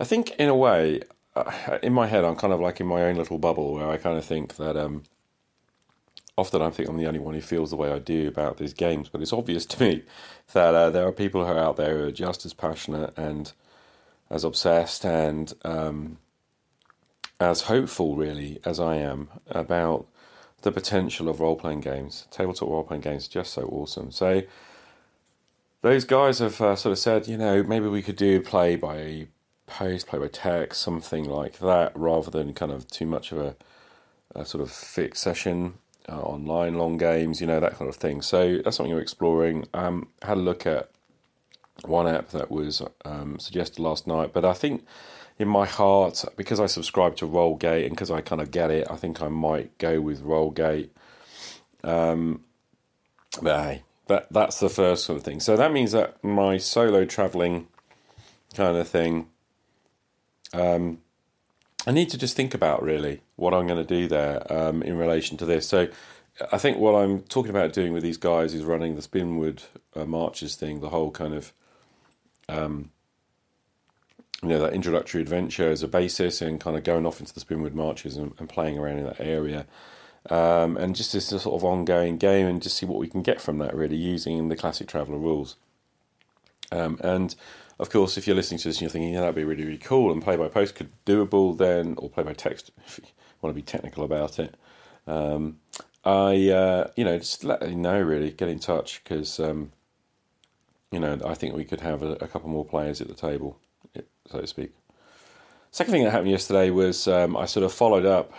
I 0.00 0.04
think, 0.04 0.30
in 0.38 0.48
a 0.48 0.56
way, 0.56 1.02
uh, 1.34 1.78
in 1.82 1.92
my 1.92 2.06
head, 2.06 2.24
I'm 2.24 2.36
kind 2.36 2.52
of 2.52 2.60
like 2.60 2.80
in 2.80 2.86
my 2.86 3.02
own 3.02 3.16
little 3.16 3.38
bubble 3.38 3.74
where 3.74 3.88
I 3.88 3.96
kind 3.96 4.16
of 4.16 4.24
think 4.24 4.56
that 4.56 4.76
um, 4.76 5.02
often 6.38 6.62
I 6.62 6.70
think 6.70 6.88
I'm 6.88 6.96
the 6.96 7.06
only 7.06 7.20
one 7.20 7.34
who 7.34 7.40
feels 7.40 7.70
the 7.70 7.76
way 7.76 7.92
I 7.92 7.98
do 7.98 8.28
about 8.28 8.58
these 8.58 8.74
games, 8.74 9.08
but 9.08 9.20
it's 9.20 9.32
obvious 9.32 9.66
to 9.66 9.82
me 9.82 10.02
that 10.52 10.74
uh, 10.74 10.90
there 10.90 11.06
are 11.06 11.12
people 11.12 11.44
who 11.44 11.52
are 11.52 11.58
out 11.58 11.76
there 11.76 11.98
who 11.98 12.04
are 12.06 12.12
just 12.12 12.46
as 12.46 12.54
passionate 12.54 13.12
and 13.16 13.52
as 14.30 14.44
obsessed 14.44 15.04
and 15.04 15.52
um, 15.64 16.18
as 17.40 17.62
hopeful, 17.62 18.16
really, 18.16 18.60
as 18.64 18.78
I 18.78 18.96
am 18.96 19.28
about 19.48 20.06
the 20.64 20.72
potential 20.72 21.28
of 21.28 21.40
role 21.40 21.56
playing 21.56 21.80
games. 21.80 22.26
Tabletop 22.30 22.68
role 22.68 22.82
playing 22.82 23.02
games 23.02 23.28
just 23.28 23.52
so 23.52 23.62
awesome. 23.64 24.10
So, 24.10 24.42
those 25.82 26.04
guys 26.04 26.38
have 26.38 26.60
uh, 26.60 26.74
sort 26.74 26.92
of 26.92 26.98
said, 26.98 27.28
you 27.28 27.36
know, 27.36 27.62
maybe 27.62 27.86
we 27.86 28.02
could 28.02 28.16
do 28.16 28.40
play 28.40 28.74
by 28.74 29.28
post, 29.66 30.06
play 30.06 30.18
by 30.18 30.28
text, 30.28 30.80
something 30.80 31.24
like 31.24 31.58
that, 31.58 31.92
rather 31.94 32.30
than 32.30 32.54
kind 32.54 32.72
of 32.72 32.88
too 32.88 33.04
much 33.04 33.30
of 33.32 33.38
a, 33.38 33.56
a 34.34 34.44
sort 34.44 34.62
of 34.62 34.70
fixed 34.70 35.22
session. 35.22 35.74
Uh, 36.06 36.20
online 36.20 36.74
long 36.74 36.98
games, 36.98 37.40
you 37.40 37.46
know 37.46 37.60
that 37.60 37.78
kind 37.78 37.88
of 37.88 37.96
thing. 37.96 38.20
So 38.20 38.58
that's 38.58 38.76
something 38.76 38.92
we're 38.94 39.00
exploring. 39.00 39.66
Um, 39.72 40.08
had 40.20 40.36
a 40.36 40.40
look 40.40 40.66
at 40.66 40.90
one 41.86 42.06
app 42.06 42.28
that 42.30 42.50
was 42.50 42.82
um, 43.06 43.38
suggested 43.38 43.78
last 43.78 44.06
night, 44.06 44.32
but 44.32 44.44
I 44.44 44.52
think 44.52 44.84
in 45.38 45.48
my 45.48 45.66
heart, 45.66 46.24
because 46.36 46.60
I 46.60 46.66
subscribe 46.66 47.16
to 47.16 47.26
Rolegate 47.26 47.86
and 47.86 47.90
because 47.90 48.10
I 48.10 48.20
kind 48.20 48.40
of 48.40 48.50
get 48.50 48.70
it, 48.70 48.86
I 48.90 48.96
think 48.96 49.20
I 49.20 49.28
might 49.28 49.76
go 49.78 50.00
with 50.00 50.22
Rolegate. 50.22 50.90
Um, 51.82 52.44
but 53.42 53.62
hey, 53.62 53.82
that 54.06 54.28
that's 54.30 54.60
the 54.60 54.68
first 54.68 55.04
sort 55.04 55.18
of 55.18 55.24
thing. 55.24 55.40
So 55.40 55.56
that 55.56 55.72
means 55.72 55.92
that 55.92 56.22
my 56.22 56.56
solo 56.58 57.04
traveling 57.04 57.66
kind 58.54 58.76
of 58.76 58.88
thing, 58.88 59.28
um, 60.52 60.98
I 61.86 61.90
need 61.90 62.10
to 62.10 62.18
just 62.18 62.36
think 62.36 62.54
about 62.54 62.82
really 62.82 63.22
what 63.36 63.52
I'm 63.52 63.66
going 63.66 63.84
to 63.84 63.94
do 63.94 64.08
there 64.08 64.50
um, 64.52 64.82
in 64.82 64.96
relation 64.96 65.36
to 65.38 65.44
this. 65.44 65.66
So 65.66 65.88
I 66.52 66.58
think 66.58 66.78
what 66.78 66.94
I'm 66.94 67.22
talking 67.22 67.50
about 67.50 67.72
doing 67.72 67.92
with 67.92 68.02
these 68.02 68.16
guys 68.16 68.54
is 68.54 68.64
running 68.64 68.94
the 68.94 69.02
Spinward 69.02 69.64
uh, 69.94 70.04
Marches 70.04 70.54
thing, 70.54 70.80
the 70.80 70.90
whole 70.90 71.10
kind 71.10 71.34
of 71.34 71.52
um, 72.48 72.90
you 74.44 74.50
know 74.50 74.60
that 74.60 74.74
introductory 74.74 75.22
adventure 75.22 75.70
as 75.70 75.82
a 75.82 75.88
basis 75.88 76.42
and 76.42 76.60
kind 76.60 76.76
of 76.76 76.84
going 76.84 77.06
off 77.06 77.18
into 77.18 77.32
the 77.32 77.40
Spinward 77.40 77.72
Marches 77.72 78.18
and, 78.18 78.34
and 78.38 78.46
playing 78.46 78.78
around 78.78 78.98
in 78.98 79.06
that 79.06 79.20
area. 79.20 79.66
Um, 80.28 80.76
and 80.76 80.94
just 80.94 81.12
this 81.12 81.26
sort 81.26 81.46
of 81.46 81.64
ongoing 81.64 82.18
game 82.18 82.46
and 82.46 82.62
just 82.62 82.76
see 82.76 82.86
what 82.86 82.98
we 82.98 83.08
can 83.08 83.22
get 83.22 83.40
from 83.40 83.58
that 83.58 83.74
really 83.74 83.96
using 83.96 84.48
the 84.48 84.56
classic 84.56 84.86
traveller 84.86 85.18
rules. 85.18 85.56
Um, 86.70 86.98
and 87.02 87.34
of 87.78 87.88
course, 87.90 88.18
if 88.18 88.26
you're 88.26 88.36
listening 88.36 88.60
to 88.60 88.68
this 88.68 88.76
and 88.76 88.82
you're 88.82 88.90
thinking, 88.90 89.14
yeah, 89.14 89.20
that'd 89.20 89.34
be 89.34 89.44
really, 89.44 89.64
really 89.64 89.78
cool, 89.78 90.12
and 90.12 90.22
play 90.22 90.36
by 90.36 90.48
post 90.48 90.74
could 90.74 90.90
doable 91.06 91.56
then, 91.56 91.94
or 91.98 92.10
play 92.10 92.22
by 92.22 92.34
text 92.34 92.70
if 92.86 92.98
you 92.98 93.04
want 93.40 93.54
to 93.54 93.60
be 93.60 93.64
technical 93.64 94.04
about 94.04 94.38
it. 94.38 94.54
Um, 95.06 95.58
I, 96.04 96.50
uh, 96.50 96.90
you 96.96 97.04
know, 97.04 97.18
just 97.18 97.44
let 97.44 97.62
me 97.62 97.74
know 97.74 97.98
really, 98.00 98.30
get 98.30 98.48
in 98.48 98.58
touch 98.58 99.02
because, 99.02 99.40
um, 99.40 99.72
you 100.90 101.00
know, 101.00 101.18
I 101.24 101.34
think 101.34 101.54
we 101.54 101.64
could 101.64 101.80
have 101.80 102.02
a, 102.02 102.12
a 102.12 102.28
couple 102.28 102.50
more 102.50 102.64
players 102.64 103.00
at 103.00 103.08
the 103.08 103.14
table 103.14 103.58
so 104.30 104.40
to 104.40 104.46
speak. 104.46 104.72
Second 105.70 105.92
thing 105.92 106.04
that 106.04 106.10
happened 106.10 106.30
yesterday 106.30 106.70
was 106.70 107.08
um, 107.08 107.36
I 107.36 107.46
sort 107.46 107.64
of 107.64 107.72
followed 107.72 108.06
up 108.06 108.32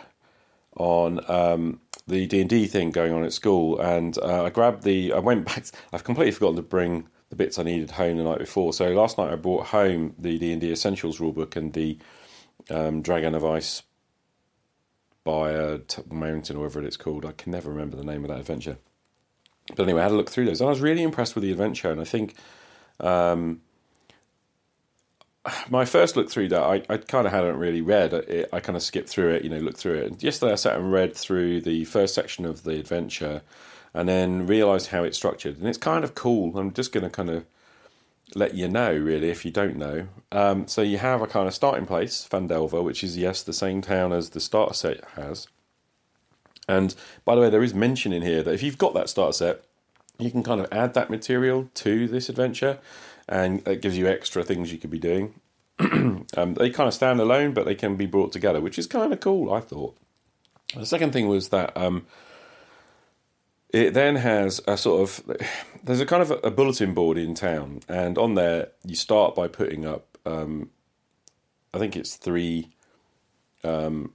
on 0.78 1.20
um, 1.30 1.82
the 2.08 2.28
D 2.28 2.42
and 2.42 2.50
D 2.50 2.68
thing 2.68 2.92
going 2.92 3.14
on 3.14 3.24
at 3.24 3.34
school, 3.34 3.80
and 3.80 4.18
uh, 4.20 4.44
I 4.46 4.50
grabbed 4.50 4.84
the. 4.84 5.14
I 5.14 5.20
went 5.20 5.46
back. 5.46 5.66
I've 5.92 6.04
completely 6.04 6.32
forgotten 6.32 6.56
to 6.58 6.62
bring 6.62 7.08
the 7.30 7.36
bits 7.36 7.60
I 7.60 7.64
needed 7.64 7.92
home 7.92 8.18
the 8.18 8.24
night 8.24 8.40
before. 8.40 8.74
So 8.74 8.90
last 8.92 9.18
night 9.18 9.32
I 9.32 9.36
brought 9.36 9.68
home 9.68 10.16
the 10.18 10.38
D 10.38 10.52
and 10.52 10.62
D 10.62 10.72
Essentials 10.72 11.20
rulebook 11.20 11.56
and 11.56 11.74
the 11.74 11.98
um, 12.70 13.02
Dragon 13.02 13.36
of 13.36 13.44
Ice 13.44 13.84
by 15.24 15.52
a 15.52 15.80
t- 15.80 16.04
mountain 16.12 16.56
or 16.56 16.60
whatever 16.60 16.84
it's 16.84 16.98
called. 16.98 17.26
I 17.26 17.32
can 17.32 17.52
never 17.52 17.70
remember 17.70 17.98
the 17.98 18.04
name 18.04 18.24
of 18.24 18.30
that 18.30 18.40
adventure. 18.40 18.78
But 19.76 19.84
anyway, 19.84 20.02
I 20.02 20.04
had 20.04 20.12
a 20.12 20.16
look 20.16 20.30
through 20.30 20.46
those, 20.46 20.62
and 20.62 20.68
I 20.68 20.70
was 20.70 20.82
really 20.82 21.02
impressed 21.02 21.34
with 21.36 21.44
the 21.44 21.52
adventure. 21.52 21.92
And 21.92 22.00
I 22.00 22.04
think 22.04 22.36
um, 23.00 23.62
my 25.70 25.86
first 25.86 26.16
look 26.16 26.30
through 26.30 26.50
that, 26.50 26.62
I, 26.62 26.84
I 26.90 26.98
kind 26.98 27.28
of 27.28 27.34
hadn't 27.34 27.58
really 27.58 27.82
read. 27.82 28.14
It, 28.14 28.50
I 28.52 28.60
kind 28.60 28.76
of 28.76 28.84
skipped 28.84 29.10
through 29.10 29.34
it, 29.34 29.44
you 29.44 29.50
know, 29.50 29.58
looked 29.58 29.78
through 29.78 29.96
it. 29.96 30.12
And 30.12 30.24
yesterday, 30.24 30.54
I 30.54 30.56
sat 30.56 30.78
and 30.78 30.92
read 30.92 31.16
through 31.16 31.62
the 31.62 31.86
first 31.86 32.16
section 32.16 32.46
of 32.46 32.64
the 32.64 32.80
adventure, 32.80 33.42
and 33.94 34.10
then 34.10 34.48
realised 34.48 34.88
how 34.88 35.04
it's 35.04 35.18
structured. 35.18 35.58
And 35.58 35.68
it's 35.68 35.78
kind 35.78 36.04
of 36.04 36.16
cool. 36.16 36.58
I'm 36.58 36.74
just 36.74 36.92
going 36.92 37.04
to 37.04 37.10
kind 37.10 37.30
of 37.30 37.46
let 38.34 38.56
you 38.56 38.68
know, 38.68 38.92
really, 38.92 39.30
if 39.30 39.46
you 39.46 39.52
don't 39.52 39.78
know. 39.78 40.08
Um, 40.32 40.68
so 40.68 40.82
you 40.82 40.98
have 40.98 41.22
a 41.22 41.28
kind 41.28 41.48
of 41.48 41.54
starting 41.54 41.86
place, 41.86 42.28
Phandelver, 42.30 42.84
which 42.84 43.04
is, 43.04 43.18
yes, 43.18 43.44
the 43.44 43.54
same 43.54 43.82
town 43.82 44.12
as 44.12 44.32
the 44.32 44.40
starter 44.40 44.74
set 44.74 45.04
has. 45.16 45.48
And 46.68 46.96
by 47.24 47.36
the 47.36 47.42
way, 47.42 47.50
there 47.50 47.64
is 47.64 47.74
mention 47.74 48.12
in 48.12 48.24
here 48.24 48.42
that 48.42 48.54
if 48.54 48.64
you've 48.64 48.80
got 48.80 48.96
that 48.96 49.10
starter 49.10 49.34
set, 49.34 49.64
you 50.18 50.32
can 50.32 50.44
kind 50.44 50.60
of 50.60 50.68
add 50.72 50.94
that 50.96 51.10
material 51.10 51.70
to 51.76 52.08
this 52.08 52.30
adventure, 52.30 52.80
and 53.28 53.68
it 53.68 53.82
gives 53.82 53.98
you 53.98 54.08
extra 54.08 54.44
things 54.44 54.72
you 54.72 54.78
could 54.78 54.90
be 54.90 55.00
doing. 55.00 55.40
um, 55.80 56.54
they 56.54 56.70
kind 56.70 56.88
of 56.88 56.94
stand 56.94 57.20
alone, 57.20 57.54
but 57.54 57.66
they 57.66 57.76
can 57.76 57.96
be 57.96 58.06
brought 58.06 58.32
together, 58.32 58.62
which 58.62 58.80
is 58.80 58.88
kind 58.88 59.12
of 59.12 59.20
cool, 59.20 59.54
I 59.54 59.60
thought. 59.60 59.98
The 60.76 60.86
second 60.86 61.14
thing 61.14 61.28
was 61.28 61.50
that 61.50 61.76
um, 61.76 62.06
it 63.70 63.94
then 63.94 64.16
has 64.16 64.62
a 64.68 64.78
sort 64.78 65.02
of 65.02 65.38
there's 65.84 66.00
a 66.00 66.06
kind 66.06 66.22
of 66.22 66.32
a 66.44 66.52
bulletin 66.52 66.94
board 66.94 67.18
in 67.18 67.36
town, 67.36 67.82
and 67.88 68.18
on 68.18 68.36
there 68.36 68.70
you 68.86 68.96
start 68.96 69.36
by 69.36 69.48
putting 69.48 69.86
up. 69.86 70.18
Um, 70.26 70.70
I 71.74 71.78
think 71.78 71.96
it's 71.96 72.16
three 72.16 72.70
um, 73.64 74.14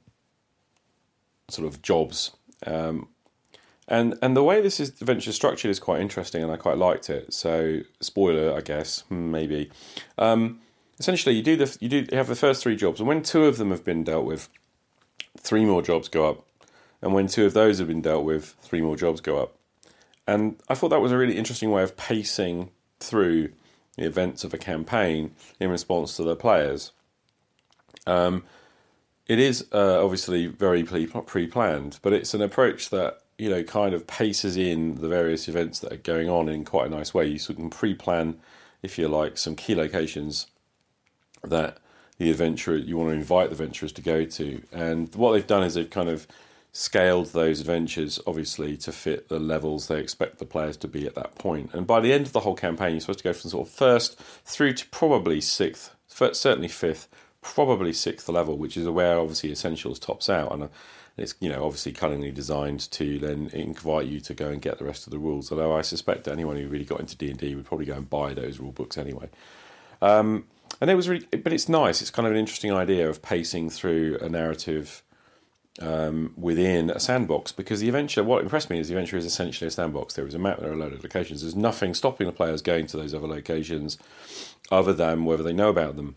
sort 1.51 1.68
of 1.68 1.83
jobs, 1.83 2.33
um, 2.66 3.09
and 3.90 4.16
and 4.22 4.37
the 4.37 4.42
way 4.42 4.61
this 4.61 4.81
is 4.81 4.88
adventure 5.00 5.33
structured 5.33 5.70
is 5.70 5.79
quite 5.79 6.00
interesting, 6.00 6.42
and 6.42 6.50
I 6.50 6.57
quite 6.57 6.79
liked 6.79 7.11
it. 7.11 7.35
So 7.35 7.81
spoiler, 8.00 8.57
I 8.57 8.61
guess 8.61 9.00
hmm, 9.09 9.31
maybe. 9.31 9.70
Um, 10.16 10.61
essentially, 10.98 11.35
you 11.35 11.42
do 11.42 11.57
the 11.57 11.76
you 11.81 11.88
do 11.88 12.07
you 12.11 12.16
have 12.16 12.29
the 12.29 12.37
first 12.37 12.62
three 12.62 12.76
jobs, 12.76 13.00
and 13.00 13.09
when 13.09 13.22
two 13.22 13.44
of 13.44 13.59
them 13.59 13.70
have 13.70 13.85
been 13.85 14.05
dealt 14.05 14.24
with, 14.24 14.48
three 15.37 15.64
more 15.64 15.83
jobs 15.83 16.09
go 16.09 16.29
up 16.29 16.46
and 17.03 17.14
when 17.14 17.26
two 17.26 17.46
of 17.46 17.55
those 17.55 17.79
have 17.79 17.88
been 17.88 18.03
dealt 18.03 18.24
with, 18.24 18.57
three 18.62 18.81
more 18.81 18.96
jobs 18.96 19.20
go 19.20 19.38
up. 19.38 19.55
And 20.26 20.57
I 20.68 20.74
thought 20.74 20.90
that 20.90 21.00
was 21.00 21.12
a 21.12 21.18
really 21.18 21.37
interesting 21.37 21.70
way 21.70 21.83
of 21.83 21.96
pacing 21.96 22.70
through 23.00 23.53
the 23.96 24.05
events 24.05 24.44
of 24.44 24.55
a 24.55 24.59
campaign 24.59 25.33
in 25.59 25.70
response 25.70 26.16
to 26.16 26.22
the 26.22 26.37
players. 26.37 26.92
Um, 28.07 28.44
it 29.26 29.38
is 29.38 29.66
uh, 29.72 30.03
obviously 30.03 30.46
very 30.46 30.85
pre 30.85 31.46
planned, 31.46 31.98
but 32.03 32.12
it's 32.12 32.35
an 32.35 32.42
approach 32.42 32.90
that 32.90 33.19
you 33.40 33.48
know 33.48 33.62
kind 33.64 33.94
of 33.94 34.07
paces 34.07 34.57
in 34.57 34.96
the 34.96 35.09
various 35.09 35.48
events 35.48 35.79
that 35.81 35.92
are 35.92 35.96
going 35.96 36.29
on 36.29 36.48
in 36.48 36.64
quite 36.64 36.87
a 36.87 36.90
nice 36.90 37.14
way. 37.14 37.26
You 37.26 37.38
sort 37.38 37.59
of 37.59 37.70
pre 37.70 37.94
plan, 37.94 38.38
if 38.83 38.98
you 38.98 39.09
like, 39.09 39.38
some 39.38 39.57
key 39.57 39.74
locations 39.74 40.46
that 41.42 41.79
the 42.18 42.31
adventurer 42.31 42.76
you 42.76 42.98
want 42.98 43.09
to 43.09 43.14
invite 43.14 43.48
the 43.48 43.53
adventurers 43.53 43.92
to 43.92 44.03
go 44.03 44.26
to. 44.26 44.62
And 44.72 45.12
what 45.14 45.33
they've 45.33 45.46
done 45.46 45.62
is 45.62 45.74
they've 45.74 45.88
kind 45.88 46.11
of 46.11 46.26
scaled 46.72 47.29
those 47.29 47.61
adventures 47.61 48.20
obviously 48.29 48.76
to 48.76 48.92
fit 48.92 49.29
the 49.29 49.40
levels 49.40 49.88
they 49.88 49.98
expect 49.98 50.38
the 50.38 50.44
players 50.44 50.76
to 50.76 50.87
be 50.87 51.07
at 51.07 51.14
that 51.14 51.35
point. 51.37 51.70
And 51.72 51.87
by 51.87 52.00
the 52.00 52.12
end 52.12 52.26
of 52.26 52.33
the 52.33 52.40
whole 52.40 52.55
campaign, 52.55 52.92
you're 52.92 53.00
supposed 53.00 53.20
to 53.20 53.24
go 53.24 53.33
from 53.33 53.50
sort 53.50 53.66
of 53.66 53.72
first 53.72 54.18
through 54.44 54.74
to 54.74 54.87
probably 54.88 55.40
sixth, 55.40 55.94
certainly 56.09 56.68
fifth, 56.68 57.09
probably 57.40 57.94
sixth 57.94 58.29
level, 58.29 58.59
which 58.59 58.76
is 58.76 58.87
where 58.87 59.18
obviously 59.18 59.50
Essentials 59.50 59.98
tops 59.98 60.29
out. 60.29 60.53
And 60.53 60.68
it's 61.20 61.35
you 61.40 61.48
know 61.48 61.64
obviously 61.64 61.92
cunningly 61.92 62.30
designed 62.30 62.90
to 62.92 63.18
then 63.18 63.50
invite 63.52 64.06
you 64.06 64.20
to 64.20 64.35
go 64.35 64.48
and 64.48 64.61
get 64.61 64.78
the 64.78 64.85
rest 64.85 65.06
of 65.06 65.11
the 65.11 65.18
rules. 65.18 65.52
Although 65.52 65.76
I 65.76 65.83
suspect 65.83 66.28
anyone 66.28 66.56
who 66.56 66.68
really 66.68 66.85
got 66.85 67.00
into 67.00 67.16
D 67.16 67.30
and 67.30 67.38
D 67.38 67.54
would 67.54 67.66
probably 67.66 67.87
go 67.87 67.94
and 67.94 68.09
buy 68.09 68.35
those 68.35 68.59
rule 68.59 68.72
books 68.72 68.98
anyway. 68.98 69.28
Um, 70.02 70.46
and 70.80 70.90
it 70.90 70.94
was 70.94 71.09
really, 71.09 71.26
but 71.26 71.52
it's 71.52 71.68
nice. 71.68 72.00
It's 72.00 72.11
kind 72.11 72.26
of 72.26 72.33
an 72.33 72.38
interesting 72.38 72.72
idea 72.72 73.09
of 73.09 73.22
pacing 73.22 73.70
through 73.70 74.18
a 74.20 74.28
narrative 74.28 75.02
um, 75.80 76.33
within 76.37 76.90
a 76.90 77.00
sandbox 77.00 77.52
because 77.52 77.80
the 77.80 77.88
adventure, 77.88 78.24
what 78.24 78.42
impressed 78.42 78.70
me 78.70 78.78
is 78.78 78.88
the 78.88 78.94
adventure 78.94 79.16
is 79.16 79.24
essentially 79.24 79.68
a 79.68 79.70
sandbox. 79.70 80.14
There 80.14 80.26
is 80.26 80.35
a 80.35 80.38
map, 80.38 80.59
there 80.59 80.70
are 80.70 80.74
a 80.74 80.76
load 80.76 80.92
of 80.92 81.02
locations. 81.02 81.42
There's 81.42 81.56
nothing 81.56 81.94
stopping 81.94 82.26
the 82.26 82.33
players 82.33 82.62
going 82.62 82.87
to 82.88 82.96
those 82.96 83.14
other 83.14 83.26
locations 83.26 83.98
other 84.70 84.92
than 84.92 85.24
whether 85.24 85.42
they 85.42 85.52
know 85.52 85.68
about 85.68 85.96
them. 85.96 86.16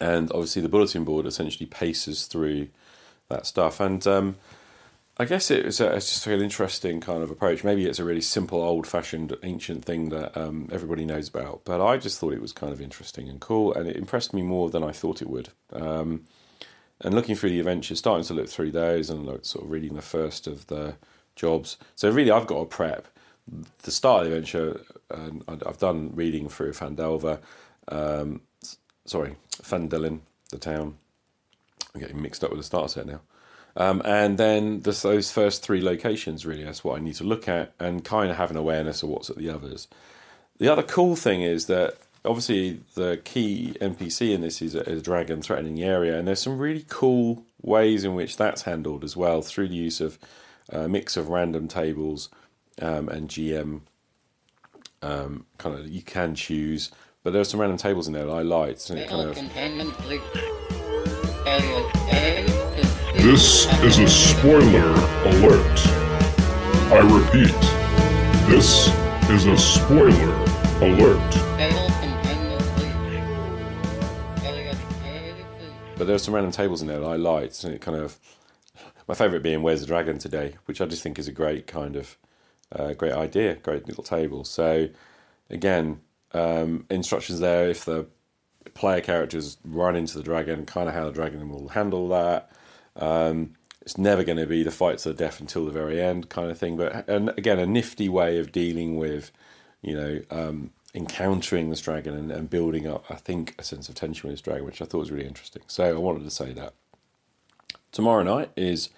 And 0.00 0.30
obviously, 0.30 0.62
the 0.62 0.68
bulletin 0.68 1.04
board 1.04 1.26
essentially 1.26 1.66
paces 1.66 2.26
through 2.26 2.68
that 3.28 3.46
stuff. 3.46 3.80
And 3.80 4.06
um, 4.06 4.36
I 5.18 5.24
guess 5.24 5.50
it 5.50 5.64
was 5.64 5.80
a, 5.80 5.94
it's 5.94 6.08
just 6.08 6.26
an 6.26 6.40
interesting 6.40 7.00
kind 7.00 7.22
of 7.22 7.30
approach. 7.30 7.64
Maybe 7.64 7.86
it's 7.86 7.98
a 7.98 8.04
really 8.04 8.20
simple, 8.20 8.62
old 8.62 8.86
fashioned, 8.86 9.36
ancient 9.42 9.84
thing 9.84 10.08
that 10.10 10.36
um, 10.36 10.68
everybody 10.72 11.04
knows 11.04 11.28
about. 11.28 11.62
But 11.64 11.84
I 11.84 11.96
just 11.96 12.18
thought 12.18 12.32
it 12.32 12.40
was 12.40 12.52
kind 12.52 12.72
of 12.72 12.80
interesting 12.80 13.28
and 13.28 13.40
cool. 13.40 13.74
And 13.74 13.88
it 13.88 13.96
impressed 13.96 14.32
me 14.32 14.42
more 14.42 14.70
than 14.70 14.82
I 14.82 14.92
thought 14.92 15.22
it 15.22 15.28
would. 15.28 15.50
Um, 15.72 16.24
and 17.00 17.14
looking 17.14 17.36
through 17.36 17.50
the 17.50 17.60
adventures, 17.60 17.98
starting 17.98 18.24
to 18.26 18.34
look 18.34 18.48
through 18.48 18.72
those 18.72 19.10
and 19.10 19.24
look, 19.24 19.44
sort 19.44 19.64
of 19.64 19.70
reading 19.70 19.94
the 19.94 20.02
first 20.02 20.46
of 20.46 20.66
the 20.66 20.96
jobs. 21.36 21.76
So 21.94 22.10
really, 22.10 22.30
I've 22.30 22.46
got 22.46 22.58
a 22.58 22.66
prep. 22.66 23.06
The 23.82 23.90
start 23.90 24.24
of 24.24 24.30
the 24.30 24.36
adventure, 24.36 24.80
and 25.10 25.42
I've 25.48 25.78
done 25.78 26.10
reading 26.14 26.48
through 26.48 26.72
Phandelver, 26.72 27.38
um, 27.88 28.42
sorry, 29.06 29.36
Phandalin, 29.62 30.20
the 30.50 30.58
town. 30.58 30.98
I'm 31.94 32.00
getting 32.00 32.20
mixed 32.20 32.44
up 32.44 32.50
with 32.50 32.60
the 32.60 32.64
starter 32.64 32.88
set 32.88 33.06
now. 33.06 33.20
Um, 33.76 34.02
and 34.04 34.38
then 34.38 34.80
this, 34.80 35.02
those 35.02 35.30
first 35.30 35.62
three 35.62 35.80
locations, 35.80 36.44
really, 36.44 36.64
that's 36.64 36.82
what 36.82 36.98
I 36.98 37.02
need 37.02 37.14
to 37.16 37.24
look 37.24 37.48
at 37.48 37.72
and 37.78 38.04
kind 38.04 38.30
of 38.30 38.36
have 38.36 38.50
an 38.50 38.56
awareness 38.56 39.02
of 39.02 39.08
what's 39.08 39.30
at 39.30 39.36
the 39.36 39.50
others. 39.50 39.86
The 40.58 40.68
other 40.68 40.82
cool 40.82 41.14
thing 41.14 41.42
is 41.42 41.66
that 41.66 41.96
obviously 42.24 42.80
the 42.94 43.20
key 43.24 43.74
NPC 43.80 44.34
in 44.34 44.40
this 44.40 44.60
is 44.60 44.74
a, 44.74 44.88
is 44.88 44.98
a, 44.98 45.02
dragon 45.02 45.40
threatening 45.40 45.76
the 45.76 45.84
area, 45.84 46.18
and 46.18 46.26
there's 46.26 46.42
some 46.42 46.58
really 46.58 46.84
cool 46.88 47.44
ways 47.62 48.04
in 48.04 48.14
which 48.14 48.36
that's 48.36 48.62
handled 48.62 49.04
as 49.04 49.16
well 49.16 49.42
through 49.42 49.68
the 49.68 49.76
use 49.76 50.00
of 50.00 50.18
a 50.70 50.88
mix 50.88 51.16
of 51.16 51.28
random 51.28 51.68
tables 51.68 52.28
um, 52.82 53.08
and 53.08 53.28
GM. 53.28 53.82
Um, 55.00 55.46
kind 55.58 55.78
of 55.78 55.88
you 55.88 56.02
can 56.02 56.34
choose, 56.34 56.90
but 57.22 57.32
there's 57.32 57.48
some 57.48 57.60
random 57.60 57.78
tables 57.78 58.08
in 58.08 58.14
there 58.14 58.26
that 58.26 58.32
I 58.32 58.42
liked, 58.42 58.90
and 58.90 58.98
it 58.98 59.08
kind 59.08 59.28
of. 59.28 60.77
This 63.14 63.66
is 63.82 63.98
a 63.98 64.08
spoiler 64.08 64.92
alert. 65.26 65.78
I 66.90 67.00
repeat, 67.00 67.60
this 68.48 68.88
is 69.28 69.46
a 69.46 69.56
spoiler 69.56 70.34
alert. 70.80 71.34
But 75.96 76.06
there 76.06 76.14
are 76.14 76.18
some 76.18 76.34
random 76.34 76.52
tables 76.52 76.80
in 76.80 76.88
there 76.88 77.00
that 77.00 77.06
I 77.06 77.16
liked, 77.16 77.64
and 77.64 77.74
it 77.74 77.80
kind 77.80 77.98
of 77.98 78.18
my 79.06 79.14
favourite 79.14 79.42
being 79.42 79.62
"Where's 79.62 79.80
the 79.80 79.86
Dragon 79.86 80.18
Today," 80.18 80.54
which 80.66 80.80
I 80.80 80.86
just 80.86 81.02
think 81.02 81.18
is 81.18 81.28
a 81.28 81.32
great 81.32 81.66
kind 81.66 81.96
of 81.96 82.16
uh, 82.72 82.92
great 82.94 83.12
idea, 83.12 83.56
great 83.56 83.86
little 83.86 84.04
table. 84.04 84.44
So 84.44 84.88
again, 85.50 86.00
um, 86.32 86.86
instructions 86.88 87.40
there 87.40 87.68
if 87.68 87.84
the 87.84 88.06
player 88.78 89.00
characters 89.00 89.58
run 89.64 89.96
into 89.96 90.16
the 90.16 90.22
dragon, 90.22 90.64
kind 90.64 90.88
of 90.88 90.94
how 90.94 91.04
the 91.04 91.12
dragon 91.12 91.48
will 91.48 91.68
handle 91.68 92.08
that. 92.08 92.50
Um, 92.96 93.54
it's 93.82 93.98
never 93.98 94.22
going 94.22 94.38
to 94.38 94.46
be 94.46 94.62
the 94.62 94.70
fight 94.70 94.98
to 94.98 95.08
the 95.08 95.14
death 95.14 95.40
until 95.40 95.64
the 95.64 95.72
very 95.72 96.00
end, 96.00 96.28
kind 96.28 96.50
of 96.50 96.58
thing. 96.58 96.76
But 96.76 97.08
and 97.08 97.30
again, 97.30 97.58
a 97.58 97.66
nifty 97.66 98.08
way 98.08 98.38
of 98.38 98.52
dealing 98.52 98.96
with, 98.96 99.32
you 99.82 99.94
know, 99.94 100.20
um, 100.30 100.70
encountering 100.94 101.70
this 101.70 101.80
dragon 101.80 102.14
and, 102.14 102.30
and, 102.30 102.48
building 102.48 102.86
up, 102.86 103.04
I 103.10 103.16
think, 103.16 103.54
a 103.58 103.64
sense 103.64 103.88
of 103.88 103.94
tension 103.94 104.28
with 104.28 104.34
this 104.34 104.42
dragon, 104.42 104.64
which 104.64 104.80
I 104.80 104.84
thought 104.84 105.00
was 105.00 105.10
really 105.10 105.26
interesting. 105.26 105.62
So 105.66 105.84
I 105.84 105.98
wanted 105.98 106.24
to 106.24 106.30
say 106.30 106.52
that. 106.52 106.74
Tomorrow 107.90 108.22
night 108.22 108.50
is 108.56 108.90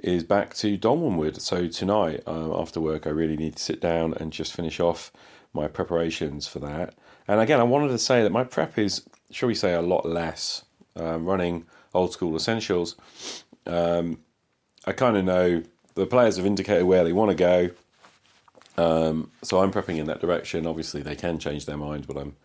is 0.00 0.22
back 0.22 0.52
to 0.54 0.76
Dolmenwood. 0.76 1.40
So 1.40 1.66
tonight, 1.68 2.22
um, 2.26 2.52
after 2.52 2.78
work, 2.78 3.06
I 3.06 3.10
really 3.10 3.38
need 3.38 3.56
to 3.56 3.62
sit 3.62 3.80
down 3.80 4.12
and 4.14 4.32
just 4.32 4.52
finish 4.52 4.80
off 4.80 5.10
my 5.54 5.66
preparations 5.66 6.46
for 6.46 6.58
that. 6.58 6.94
And 7.26 7.40
again, 7.40 7.60
I 7.60 7.64
wanted 7.64 7.88
to 7.88 7.98
say 7.98 8.22
that 8.22 8.30
my 8.30 8.44
prep 8.44 8.78
is, 8.78 9.02
shall 9.30 9.48
we 9.48 9.54
say, 9.54 9.74
a 9.74 9.82
lot 9.82 10.06
less. 10.06 10.64
Um, 10.96 11.24
running 11.24 11.66
old 11.92 12.12
school 12.12 12.36
essentials, 12.36 12.94
um, 13.66 14.18
I 14.86 14.92
kind 14.92 15.16
of 15.16 15.24
know 15.24 15.62
the 15.94 16.06
players 16.06 16.36
have 16.36 16.46
indicated 16.46 16.84
where 16.84 17.02
they 17.04 17.12
want 17.12 17.30
to 17.30 17.36
go. 17.36 17.70
Um, 18.76 19.30
so 19.42 19.60
I'm 19.60 19.72
prepping 19.72 19.98
in 19.98 20.06
that 20.06 20.20
direction. 20.20 20.66
Obviously, 20.66 21.02
they 21.02 21.16
can 21.16 21.38
change 21.38 21.66
their 21.66 21.76
mind, 21.76 22.06
but 22.06 22.16
I'm, 22.16 22.36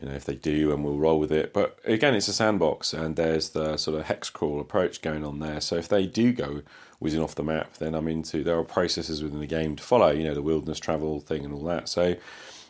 you 0.00 0.08
know, 0.08 0.14
if 0.14 0.24
they 0.24 0.34
do, 0.34 0.72
and 0.72 0.84
we'll 0.84 0.98
roll 0.98 1.20
with 1.20 1.32
it. 1.32 1.52
But 1.52 1.78
again, 1.84 2.14
it's 2.14 2.28
a 2.28 2.32
sandbox, 2.32 2.92
and 2.92 3.16
there's 3.16 3.50
the 3.50 3.76
sort 3.76 3.98
of 3.98 4.06
hex 4.06 4.30
crawl 4.30 4.60
approach 4.60 5.02
going 5.02 5.24
on 5.24 5.40
there. 5.40 5.60
So 5.60 5.76
if 5.76 5.88
they 5.88 6.06
do 6.06 6.32
go 6.32 6.62
whizzing 6.98 7.20
off 7.20 7.34
the 7.34 7.42
map, 7.42 7.74
then 7.78 7.94
I'm 7.94 8.08
into 8.08 8.42
there 8.42 8.58
are 8.58 8.64
processes 8.64 9.22
within 9.22 9.40
the 9.40 9.46
game 9.46 9.76
to 9.76 9.82
follow. 9.82 10.10
You 10.10 10.24
know, 10.24 10.34
the 10.34 10.42
wilderness 10.42 10.80
travel 10.80 11.20
thing 11.20 11.44
and 11.44 11.52
all 11.52 11.64
that. 11.64 11.88
So 11.88 12.16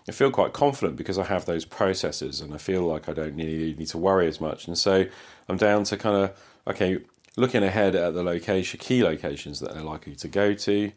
I 0.09 0.13
feel 0.13 0.31
quite 0.31 0.53
confident 0.53 0.97
because 0.97 1.19
I 1.19 1.25
have 1.25 1.47
those 1.47 1.65
processes 1.65 2.41
and 2.41 2.55
I 2.55 2.59
feel 2.59 2.83
like 2.83 3.09
I 3.09 3.13
don't 3.13 3.35
need, 3.35 3.79
need 3.79 3.89
to 3.89 3.99
worry 3.99 4.29
as 4.29 4.41
much. 4.41 4.69
And 4.69 4.79
so 4.79 5.07
I'm 5.49 5.57
down 5.57 5.85
to 5.85 5.97
kind 5.97 6.17
of, 6.17 6.37
okay, 6.69 6.99
looking 7.37 7.65
ahead 7.65 7.97
at 7.97 8.15
the 8.15 8.23
location, 8.23 8.79
key 8.79 9.03
locations 9.03 9.61
that 9.61 9.75
they're 9.75 9.83
likely 9.83 10.15
to 10.17 10.29
go 10.29 10.55
to, 10.55 10.93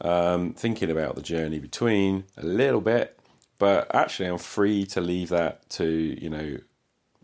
um, 0.00 0.54
thinking 0.54 0.90
about 0.90 1.16
the 1.16 1.22
journey 1.22 1.58
between 1.58 2.24
a 2.36 2.44
little 2.44 2.80
bit, 2.80 3.18
but 3.58 3.92
actually 3.92 4.28
I'm 4.28 4.38
free 4.38 4.86
to 4.86 5.00
leave 5.00 5.28
that 5.30 5.68
to, 5.70 5.86
you 5.86 6.30
know, 6.30 6.58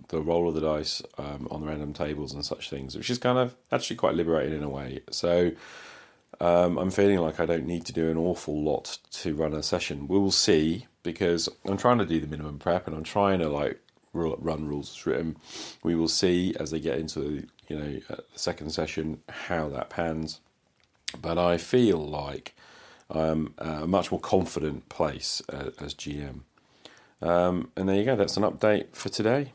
the 0.08 0.20
roll 0.20 0.48
of 0.48 0.54
the 0.54 0.60
dice 0.60 1.02
um, 1.18 1.46
on 1.50 1.60
the 1.60 1.66
random 1.66 1.92
tables 1.92 2.32
and 2.32 2.44
such 2.44 2.68
things, 2.68 2.96
which 2.96 3.10
is 3.10 3.18
kind 3.18 3.38
of 3.38 3.54
actually 3.70 3.96
quite 3.96 4.14
liberating 4.14 4.58
in 4.58 4.64
a 4.64 4.68
way. 4.68 5.00
So 5.10 5.52
um, 6.40 6.78
I'm 6.78 6.90
feeling 6.90 7.18
like 7.18 7.38
I 7.38 7.46
don't 7.46 7.66
need 7.66 7.84
to 7.86 7.92
do 7.92 8.10
an 8.10 8.16
awful 8.16 8.60
lot 8.60 8.98
to 9.12 9.34
run 9.34 9.54
a 9.54 9.62
session. 9.62 10.08
We 10.08 10.18
will 10.18 10.32
see 10.32 10.86
because 11.02 11.48
I'm 11.64 11.76
trying 11.76 11.98
to 11.98 12.06
do 12.06 12.20
the 12.20 12.26
minimum 12.26 12.58
prep 12.58 12.86
and 12.86 12.96
I'm 12.96 13.04
trying 13.04 13.38
to 13.40 13.48
like 13.48 13.80
run 14.12 14.66
rules 14.66 14.90
as 14.90 15.06
written. 15.06 15.36
We 15.82 15.94
will 15.94 16.08
see 16.08 16.54
as 16.58 16.70
they 16.70 16.80
get 16.80 16.98
into 16.98 17.46
you 17.68 17.78
know 17.78 18.00
uh, 18.10 18.16
the 18.32 18.38
second 18.38 18.70
session 18.70 19.20
how 19.28 19.68
that 19.68 19.90
pans. 19.90 20.40
But 21.20 21.38
I 21.38 21.56
feel 21.56 21.98
like 21.98 22.54
I'm 23.10 23.54
a 23.58 23.86
much 23.86 24.10
more 24.10 24.20
confident 24.20 24.88
place 24.88 25.40
uh, 25.50 25.70
as 25.80 25.94
GM. 25.94 26.40
Um, 27.22 27.70
and 27.76 27.88
there 27.88 27.96
you 27.96 28.04
go. 28.04 28.16
That's 28.16 28.36
an 28.36 28.42
update 28.42 28.94
for 28.94 29.08
today. 29.08 29.52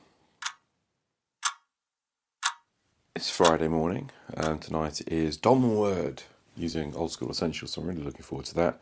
It's 3.15 3.29
Friday 3.29 3.67
morning, 3.67 4.09
and 4.33 4.59
tonight 4.59 5.01
is 5.07 5.37
Dolmenwood 5.37 6.23
using 6.57 6.95
Old 6.95 7.11
School 7.11 7.29
Essentials, 7.29 7.71
so 7.71 7.81
I'm 7.81 7.87
really 7.87 8.01
looking 8.01 8.23
forward 8.23 8.47
to 8.47 8.55
that. 8.55 8.79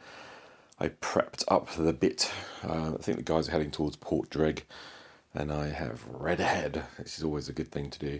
I 0.82 0.90
prepped 0.90 1.44
up 1.48 1.70
the 1.76 1.94
bit. 1.94 2.32
Uh, 2.68 2.94
I 2.96 3.02
think 3.04 3.18
the 3.18 3.24
guys 3.24 3.48
are 3.48 3.52
heading 3.52 3.70
towards 3.70 3.98
Port 3.98 4.32
Dreg, 4.32 4.66
and 5.32 5.52
I 5.52 5.68
have 5.68 6.04
read 6.08 6.40
ahead. 6.40 6.86
This 6.98 7.20
is 7.20 7.24
always 7.24 7.48
a 7.48 7.54
good 7.54 7.72
thing 7.72 7.92
to 7.92 8.00
do. 8.00 8.20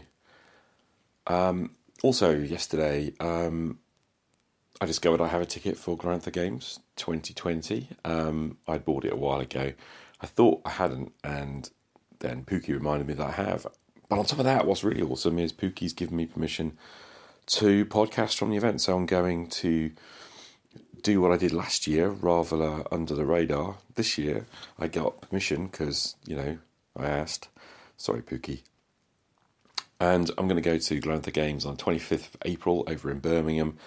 Um, 1.26 1.72
also, 2.04 2.38
yesterday, 2.38 3.14
um, 3.20 3.80
I 4.80 4.86
discovered 4.86 5.22
I 5.22 5.28
have 5.30 5.42
a 5.42 5.46
ticket 5.48 5.76
for 5.76 5.98
Glorantha 5.98 6.32
Games 6.32 6.80
2020. 6.98 7.88
Um, 8.06 8.58
I 8.68 8.78
bought 8.78 9.06
it 9.06 9.14
a 9.14 9.18
while 9.18 9.40
ago. 9.40 9.74
I 10.22 10.28
thought 10.28 10.62
I 10.64 10.70
hadn't, 10.70 11.14
and 11.24 11.68
then 12.20 12.46
Pookie 12.46 12.76
reminded 12.76 13.08
me 13.08 13.16
that 13.16 13.28
I 13.28 13.32
have. 13.32 13.66
But 14.08 14.20
on 14.20 14.26
top 14.26 14.38
of 14.38 14.46
that, 14.46 14.68
what's 14.68 14.84
really 14.84 15.02
awesome 15.02 15.40
is 15.40 15.52
Pookie's 15.52 15.94
given 15.94 16.16
me 16.16 16.28
permission 16.28 16.78
to 17.48 17.88
podcast 17.88 18.38
from 18.38 18.52
the 18.52 18.58
event. 18.58 18.82
So 18.82 18.96
I'm 18.96 19.08
going 19.08 19.48
to 19.48 19.90
do 21.04 21.22
what 21.22 21.32
I 21.32 21.38
did 21.38 21.52
last 21.54 21.88
year, 21.88 22.10
rather 22.10 22.84
under 22.92 23.16
the 23.16 23.26
radar. 23.26 23.78
This 23.96 24.18
year, 24.18 24.46
I 24.80 24.88
got 24.88 25.22
permission 25.22 25.68
because, 25.68 26.16
you 26.26 26.36
know, 26.36 26.58
I 26.98 27.06
asked. 27.06 27.50
Sorry, 27.98 28.22
Pookie. 28.22 28.62
And 30.00 30.32
I'm 30.38 30.48
going 30.48 30.62
to 30.62 30.68
go 30.68 30.78
to 30.78 31.02
Glorantha 31.02 31.32
Games 31.32 31.66
on 31.66 31.78
25th 31.78 32.34
of 32.34 32.38
April 32.44 32.84
over 32.88 33.12
in 33.12 33.20
Birmingham 33.20 33.78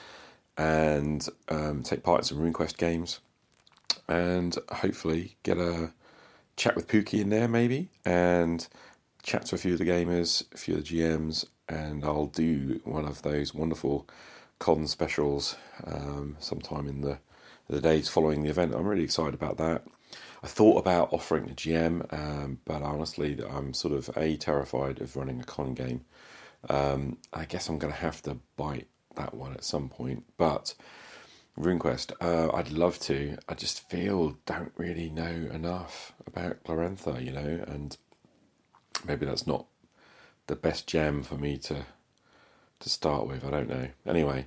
and 0.56 1.26
um, 1.48 1.82
take 1.82 2.04
part 2.04 2.20
in 2.20 2.24
some 2.24 2.38
RuneQuest 2.38 2.76
games 2.76 3.18
and 4.08 4.56
hopefully 4.70 5.36
get 5.42 5.58
a 5.58 5.92
chat 6.56 6.76
with 6.76 6.86
Pookie 6.86 7.20
in 7.20 7.30
there 7.30 7.48
maybe 7.48 7.88
and 8.04 8.68
chat 9.24 9.46
to 9.46 9.56
a 9.56 9.58
few 9.58 9.72
of 9.72 9.78
the 9.78 9.84
gamers, 9.84 10.44
a 10.54 10.58
few 10.58 10.76
of 10.76 10.86
the 10.86 11.00
GMs, 11.00 11.46
and 11.68 12.04
I'll 12.04 12.26
do 12.26 12.80
one 12.84 13.06
of 13.06 13.22
those 13.22 13.54
wonderful 13.54 14.06
con 14.58 14.86
specials 14.86 15.56
um, 15.84 16.36
sometime 16.38 16.88
in 16.88 17.00
the 17.00 17.18
the 17.68 17.80
days 17.80 18.08
following 18.08 18.42
the 18.42 18.50
event. 18.50 18.74
I'm 18.74 18.86
really 18.86 19.04
excited 19.04 19.34
about 19.34 19.56
that. 19.56 19.84
I 20.42 20.46
thought 20.46 20.78
about 20.78 21.12
offering 21.12 21.48
a 21.48 21.54
GM, 21.54 22.12
um, 22.12 22.58
but 22.66 22.82
honestly, 22.82 23.40
I'm 23.48 23.72
sort 23.72 23.94
of 23.94 24.10
a 24.16 24.36
terrified 24.36 25.00
of 25.00 25.16
running 25.16 25.40
a 25.40 25.44
con 25.44 25.72
game. 25.72 26.04
Um, 26.68 27.16
I 27.32 27.46
guess 27.46 27.68
I'm 27.68 27.78
going 27.78 27.92
to 27.92 27.98
have 27.98 28.20
to 28.22 28.38
bite 28.56 28.88
that 29.16 29.34
one 29.34 29.52
at 29.54 29.64
some 29.64 29.88
point, 29.88 30.24
but. 30.36 30.74
RuneQuest, 31.56 32.14
uh, 32.20 32.52
I'd 32.52 32.72
love 32.72 32.98
to. 33.02 33.38
I 33.48 33.54
just 33.54 33.88
feel 33.88 34.36
don't 34.44 34.72
really 34.76 35.08
know 35.08 35.48
enough 35.52 36.12
about 36.26 36.64
Glorantha, 36.64 37.24
you 37.24 37.30
know, 37.30 37.64
and 37.68 37.96
maybe 39.06 39.24
that's 39.24 39.46
not 39.46 39.66
the 40.48 40.56
best 40.56 40.86
gem 40.86 41.22
for 41.22 41.36
me 41.36 41.56
to 41.58 41.86
to 42.84 42.90
start 42.90 43.26
with. 43.26 43.44
I 43.44 43.50
don't 43.50 43.68
know. 43.68 43.88
Anyway, 44.06 44.46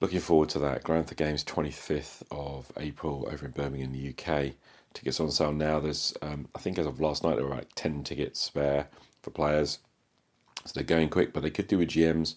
looking 0.00 0.20
forward 0.20 0.48
to 0.50 0.58
that. 0.60 0.84
Glorantha 0.84 1.16
Games 1.16 1.44
25th 1.44 2.22
of 2.30 2.70
April 2.76 3.28
over 3.30 3.46
in 3.46 3.52
Birmingham, 3.52 3.92
the 3.92 4.10
UK. 4.10 4.52
Tickets 4.94 5.20
on 5.20 5.30
sale 5.30 5.52
now. 5.52 5.80
There's, 5.80 6.14
um, 6.22 6.48
I 6.54 6.58
think, 6.58 6.78
as 6.78 6.86
of 6.86 7.00
last 7.00 7.24
night, 7.24 7.36
there 7.36 7.44
were 7.44 7.54
like 7.54 7.74
10 7.74 8.04
tickets 8.04 8.40
spare 8.40 8.88
for 9.22 9.30
players. 9.30 9.78
So 10.64 10.72
they're 10.74 10.84
going 10.84 11.08
quick, 11.08 11.32
but 11.32 11.42
they 11.42 11.50
could 11.50 11.68
do 11.68 11.78
with 11.78 11.90
GMs. 11.90 12.34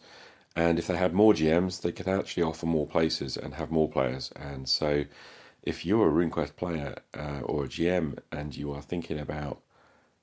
And 0.56 0.78
if 0.78 0.88
they 0.88 0.98
had 0.98 1.14
more 1.14 1.34
GMs, 1.34 1.82
they 1.82 1.92
could 1.92 2.08
actually 2.08 2.44
offer 2.44 2.66
more 2.66 2.88
places 2.88 3.38
and 3.38 3.56
have 3.56 3.72
more 3.72 3.90
players. 3.90 4.32
And 4.36 4.70
so, 4.70 5.06
if 5.64 5.86
you're 5.86 6.08
a 6.08 6.12
RuneQuest 6.12 6.56
player 6.56 6.96
uh, 7.18 7.40
or 7.44 7.66
a 7.66 7.68
GM 7.68 8.20
and 8.32 8.56
you 8.56 8.72
are 8.72 8.82
thinking 8.82 9.18
about 9.18 9.62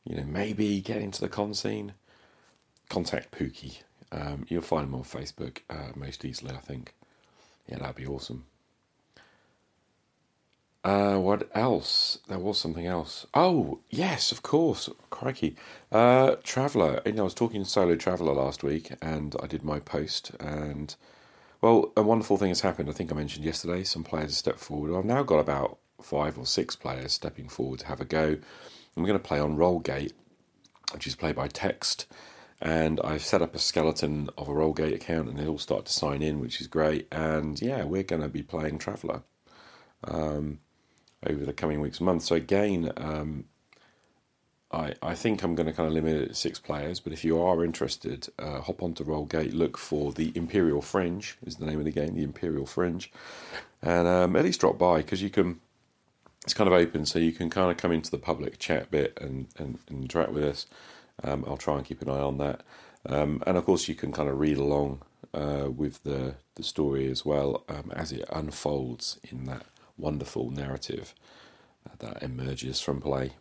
you 0.05 0.17
know, 0.17 0.25
maybe 0.25 0.81
get 0.81 1.03
into 1.03 1.21
the 1.21 1.29
con 1.29 1.55
scene, 1.55 1.95
contact 2.89 3.33
Pookie. 3.33 3.83
Um, 4.13 4.45
you'll 4.49 4.63
find 4.63 4.89
him 4.89 4.95
on 4.95 5.03
Facebook 5.03 5.59
uh, 5.71 5.93
most 5.95 6.25
easily, 6.25 6.55
I 6.55 6.59
think. 6.59 6.95
Yeah, 7.69 7.79
that'd 7.79 7.97
be 7.97 8.07
awesome. 8.07 8.45
Uh, 10.83 11.19
what 11.19 11.49
else? 11.55 12.19
There 12.29 12.39
was 12.39 12.59
something 12.59 12.87
else. 12.87 13.27
Oh, 13.35 13.81
yes, 13.91 14.33
of 14.33 14.43
course. 14.43 14.89
Crikey. 15.11 15.57
Uh, 15.93 16.37
Traveller. 16.43 17.03
You 17.05 17.13
know, 17.13 17.23
I 17.23 17.25
was 17.25 17.35
talking 17.35 17.63
to 17.63 17.69
Solo 17.69 17.97
Traveller 17.97 18.33
last 18.33 18.63
week 18.63 18.93
and 19.03 19.37
I 19.43 19.47
did 19.47 19.63
my 19.63 19.79
post. 19.79 20.33
And, 20.41 20.95
well, 21.61 21.93
a 21.97 22.03
wonderful 22.03 22.39
thing 22.39 22.49
has 22.49 22.63
happened. 22.63 22.89
I 22.89 22.93
think 22.93 23.13
I 23.13 23.15
mentioned 23.15 23.45
yesterday 23.45 23.85
some 23.85 24.05
players 24.05 24.31
have 24.31 24.37
stepped 24.37 24.59
forward. 24.59 24.97
I've 24.97 25.05
now 25.05 25.23
got 25.23 25.39
about 25.39 25.79
five 26.01 26.39
or 26.39 26.47
six 26.47 26.75
players 26.77 27.13
stepping 27.13 27.49
forward 27.49 27.81
to 27.81 27.87
have 27.87 28.01
a 28.01 28.07
go. 28.07 28.39
I'm 28.97 29.05
going 29.05 29.19
to 29.19 29.25
play 29.25 29.39
on 29.39 29.59
Rolegate, 29.59 30.13
which 30.93 31.07
is 31.07 31.15
played 31.15 31.37
by 31.37 31.49
text. 31.49 32.07
And 32.61 33.01
I've 33.03 33.25
set 33.25 33.41
up 33.41 33.55
a 33.55 33.59
skeleton 33.59 34.29
of 34.37 34.49
a 34.49 34.53
Rolegate 34.53 34.95
account, 34.95 35.29
and 35.29 35.39
they 35.39 35.47
all 35.47 35.59
start 35.59 35.87
to 35.87 35.93
sign 35.93 36.21
in, 36.23 36.41
which 36.41 36.61
is 36.61 36.67
great. 36.67 37.09
And 37.11 37.61
yeah, 37.61 37.85
we're 37.85 38.03
going 38.03 38.23
to 38.23 38.29
be 38.29 38.43
playing 38.43 38.79
Traveller 38.79 39.23
um, 40.05 40.61
over 41.27 41.45
the 41.47 41.55
coming 41.55 41.81
weeks 41.81 41.99
and 41.99 42.07
months. 42.07 42.27
So 42.27 42.35
again, 42.37 42.93
um, 42.99 43.45
I, 44.73 44.95
I 45.03 45.15
think 45.15 45.43
I'm 45.43 45.55
going 45.55 45.67
to 45.67 45.73
kind 45.73 45.87
of 45.87 45.95
limit 45.95 46.17
it 46.17 46.29
to 46.29 46.35
six 46.35 46.59
players, 46.59 47.01
but 47.01 47.13
if 47.13 47.25
you 47.25 47.41
are 47.41 47.65
interested, 47.65 48.29
uh, 48.39 48.61
hop 48.61 48.83
onto 48.83 49.05
Rolegate, 49.05 49.55
look 49.55 49.77
for 49.77 50.13
the 50.13 50.31
Imperial 50.35 50.83
Fringe, 50.83 51.37
is 51.45 51.57
the 51.57 51.67
name 51.67 51.79
of 51.79 51.87
the 51.87 51.91
game, 51.91 52.15
the 52.15 52.23
Imperial 52.23 52.67
Fringe, 52.67 53.11
and 53.83 54.07
um, 54.07 54.37
at 54.37 54.45
least 54.45 54.61
drop 54.61 54.79
by 54.79 54.99
because 54.99 55.23
you 55.23 55.31
can 55.31 55.61
it's 56.45 56.55
kind 56.55 56.69
of 56.69 56.75
open, 56.75 57.05
so 57.05 57.19
you 57.19 57.33
can 57.33 57.51
kind 57.51 57.71
of 57.71 57.77
come 57.77 57.93
into 57.93 58.11
the 58.11 58.19
public 58.19 58.59
chat 58.59 58.91
bit 58.91 59.19
and, 59.21 59.49
and, 59.59 59.79
and 59.89 60.03
interact 60.03 60.33
with 60.33 60.45
us. 60.45 60.67
Um, 61.23 61.45
I'll 61.47 61.57
try 61.57 61.77
and 61.77 61.85
keep 61.85 62.03
an 62.03 62.09
eye 62.09 62.21
on 62.21 62.39
that. 62.39 62.63
Um, 63.07 63.43
and 63.47 63.57
of 63.57 63.65
course, 63.65 63.89
you 63.89 63.95
can 63.95 64.13
kind 64.13 64.29
of 64.29 64.39
read 64.39 64.59
along 64.59 65.03
uh, 65.33 65.69
with 65.75 66.03
the, 66.03 66.35
the 66.55 66.63
story 66.63 67.11
as 67.11 67.25
well 67.25 67.65
um, 67.69 67.93
as 67.95 68.13
it 68.13 68.25
unfolds 68.33 69.19
in 69.31 69.45
that 69.45 69.65
wonderful 69.97 70.51
narrative 70.51 71.15
uh, 71.87 71.95
that 71.99 72.23
emerges 72.23 72.81
from 72.81 73.01
play. 73.01 73.33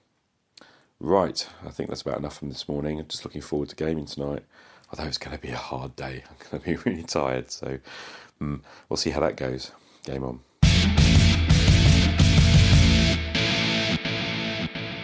Right, 0.99 1.47
I 1.65 1.69
think 1.69 1.89
that's 1.89 2.01
about 2.01 2.17
enough 2.17 2.37
from 2.37 2.49
this 2.49 2.67
morning. 2.67 3.03
Just 3.07 3.23
looking 3.23 3.41
forward 3.41 3.69
to 3.69 3.75
gaming 3.75 4.05
tonight. 4.05 4.43
Although 4.91 5.07
it's 5.07 5.17
going 5.17 5.35
to 5.35 5.41
be 5.41 5.51
a 5.51 5.57
hard 5.57 5.95
day, 5.95 6.23
I'm 6.29 6.49
going 6.49 6.61
to 6.61 6.69
be 6.69 6.89
really 6.89 7.03
tired. 7.03 7.51
So 7.51 7.79
um, 8.41 8.63
we'll 8.89 8.97
see 8.97 9.11
how 9.11 9.21
that 9.21 9.37
goes. 9.37 9.71
Game 10.03 10.23
on. 10.23 10.41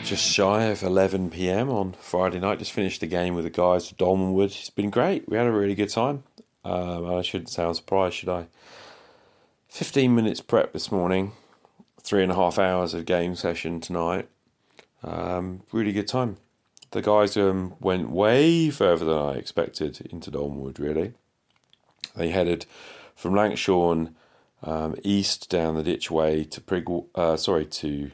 Just 0.05 0.31
shy 0.31 0.65
of 0.65 0.83
11 0.83 1.31
pm 1.31 1.67
on 1.71 1.93
Friday 1.93 2.39
night. 2.39 2.59
Just 2.59 2.73
finished 2.73 3.01
the 3.01 3.07
game 3.07 3.33
with 3.33 3.43
the 3.43 3.49
guys 3.49 3.91
at 3.91 3.97
Dolmenwood. 3.97 4.45
It's 4.45 4.69
been 4.69 4.91
great. 4.91 5.27
We 5.27 5.35
had 5.35 5.47
a 5.47 5.51
really 5.51 5.73
good 5.73 5.89
time. 5.89 6.23
Um, 6.63 7.11
I 7.11 7.23
shouldn't 7.23 7.49
sound 7.49 7.77
surprised, 7.77 8.17
should 8.17 8.29
I? 8.29 8.45
15 9.69 10.13
minutes 10.13 10.41
prep 10.41 10.73
this 10.73 10.91
morning, 10.91 11.31
three 12.03 12.21
and 12.21 12.31
a 12.31 12.35
half 12.35 12.59
hours 12.59 12.93
of 12.93 13.05
game 13.05 13.35
session 13.35 13.81
tonight. 13.81 14.29
Um, 15.03 15.63
really 15.71 15.91
good 15.91 16.07
time. 16.07 16.37
The 16.91 17.01
guys 17.01 17.35
um, 17.35 17.73
went 17.79 18.11
way 18.11 18.69
further 18.69 19.05
than 19.05 19.17
I 19.17 19.31
expected 19.31 20.07
into 20.11 20.29
Dolmenwood, 20.29 20.77
really. 20.77 21.13
They 22.15 22.29
headed 22.29 22.67
from 23.15 23.33
Lankshorn 23.33 24.13
um, 24.61 24.97
east 25.01 25.49
down 25.49 25.73
the 25.73 25.81
ditch 25.81 26.11
way 26.11 26.43
to 26.43 26.61
Prig, 26.61 26.85
uh, 27.15 27.37
sorry, 27.37 27.65
to 27.65 28.11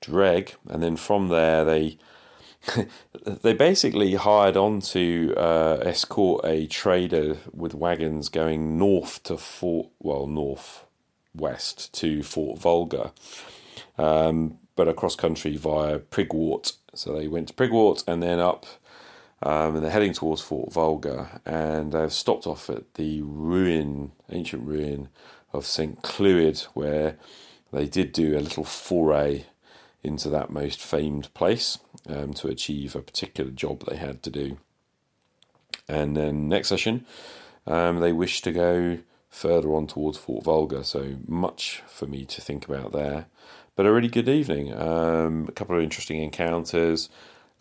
Dreg, 0.00 0.54
and 0.68 0.82
then 0.82 0.96
from 0.96 1.28
there 1.28 1.64
they 1.64 1.98
they 3.24 3.52
basically 3.52 4.14
hired 4.14 4.56
on 4.56 4.80
to 4.80 5.34
uh, 5.36 5.78
escort 5.82 6.44
a 6.44 6.66
trader 6.66 7.36
with 7.52 7.74
wagons 7.74 8.28
going 8.28 8.78
north 8.78 9.22
to 9.24 9.36
Fort, 9.36 9.88
well, 10.00 10.26
north 10.26 10.84
west 11.34 11.92
to 11.94 12.22
Fort 12.22 12.58
Vulgar. 12.58 13.12
Um, 13.98 14.58
but 14.74 14.88
across 14.88 15.16
country 15.16 15.56
via 15.56 15.98
Prigwort. 15.98 16.74
So 16.94 17.18
they 17.18 17.28
went 17.28 17.48
to 17.48 17.54
Prigwort 17.54 18.04
and 18.06 18.22
then 18.22 18.38
up, 18.38 18.66
um, 19.42 19.76
and 19.76 19.84
they're 19.84 19.90
heading 19.90 20.12
towards 20.12 20.42
Fort 20.42 20.72
Vulgar, 20.72 21.40
and 21.44 21.92
they've 21.92 22.12
stopped 22.12 22.46
off 22.46 22.70
at 22.70 22.94
the 22.94 23.22
ruin, 23.22 24.12
ancient 24.30 24.66
ruin 24.66 25.08
of 25.52 25.66
St. 25.66 26.02
Clwyd, 26.02 26.62
where 26.74 27.16
they 27.72 27.86
did 27.86 28.12
do 28.12 28.36
a 28.36 28.40
little 28.40 28.64
foray 28.64 29.44
into 30.06 30.28
that 30.30 30.50
most 30.50 30.80
famed 30.80 31.32
place 31.34 31.78
um, 32.08 32.32
to 32.34 32.48
achieve 32.48 32.94
a 32.94 33.02
particular 33.02 33.50
job 33.50 33.84
they 33.84 33.96
had 33.96 34.22
to 34.22 34.30
do. 34.30 34.58
And 35.88 36.16
then 36.16 36.48
next 36.48 36.68
session, 36.68 37.04
um, 37.66 38.00
they 38.00 38.12
wish 38.12 38.40
to 38.42 38.52
go 38.52 38.98
further 39.28 39.74
on 39.74 39.86
towards 39.86 40.18
Fort 40.18 40.44
Vulgar, 40.44 40.82
so 40.82 41.16
much 41.26 41.82
for 41.86 42.06
me 42.06 42.24
to 42.24 42.40
think 42.40 42.66
about 42.66 42.92
there. 42.92 43.26
But 43.74 43.86
a 43.86 43.92
really 43.92 44.08
good 44.08 44.28
evening. 44.28 44.72
Um, 44.72 45.46
a 45.48 45.52
couple 45.52 45.76
of 45.76 45.82
interesting 45.82 46.22
encounters, 46.22 47.10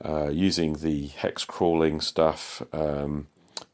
uh, 0.03 0.29
using 0.29 0.73
the 0.73 1.07
hex 1.07 1.43
crawling 1.43 1.99
stuff, 1.99 2.61
um, 2.71 3.27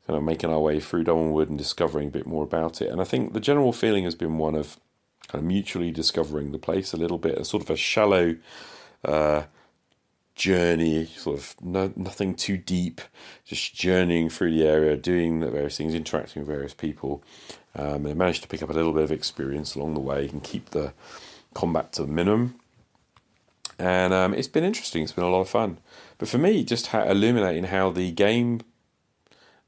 kind 0.07 0.17
of 0.17 0.23
making 0.23 0.49
our 0.49 0.59
way 0.59 0.79
through 0.79 1.03
Dolmenwood 1.03 1.49
and 1.49 1.57
discovering 1.57 2.07
a 2.07 2.11
bit 2.11 2.25
more 2.25 2.43
about 2.43 2.81
it. 2.81 2.89
And 2.89 2.99
I 2.99 3.03
think 3.03 3.33
the 3.33 3.39
general 3.39 3.71
feeling 3.71 4.05
has 4.05 4.15
been 4.15 4.37
one 4.37 4.55
of 4.55 4.79
kind 5.31 5.43
of 5.43 5.47
mutually 5.47 5.91
discovering 5.91 6.51
the 6.51 6.59
place 6.59 6.91
a 6.91 6.97
little 6.97 7.17
bit, 7.17 7.37
a 7.37 7.45
sort 7.45 7.63
of 7.63 7.69
a 7.69 7.77
shallow 7.77 8.35
uh, 9.05 9.43
journey, 10.35 11.05
sort 11.05 11.37
of 11.37 11.55
no, 11.61 11.93
nothing 11.95 12.35
too 12.35 12.57
deep, 12.57 12.99
just 13.45 13.73
journeying 13.73 14.29
through 14.29 14.51
the 14.51 14.67
area, 14.67 14.97
doing 14.97 15.39
the 15.39 15.49
various 15.49 15.77
things, 15.77 15.93
interacting 15.93 16.41
with 16.41 16.47
various 16.47 16.73
people. 16.73 17.23
Um, 17.75 18.05
and 18.05 18.09
I 18.09 18.13
managed 18.13 18.41
to 18.41 18.49
pick 18.49 18.61
up 18.61 18.69
a 18.69 18.73
little 18.73 18.91
bit 18.91 19.03
of 19.03 19.11
experience 19.11 19.75
along 19.75 19.93
the 19.93 20.01
way 20.01 20.27
and 20.27 20.43
keep 20.43 20.71
the 20.71 20.93
combat 21.53 21.93
to 21.93 22.01
the 22.01 22.11
minimum. 22.11 22.55
And 23.79 24.13
um, 24.13 24.33
it's 24.33 24.49
been 24.49 24.65
interesting. 24.65 25.03
It's 25.03 25.13
been 25.13 25.23
a 25.23 25.29
lot 25.29 25.41
of 25.41 25.49
fun. 25.49 25.77
But 26.17 26.27
for 26.27 26.37
me, 26.37 26.63
just 26.63 26.93
illuminating 26.93 27.65
how 27.65 27.89
the 27.89 28.11
game 28.11 28.61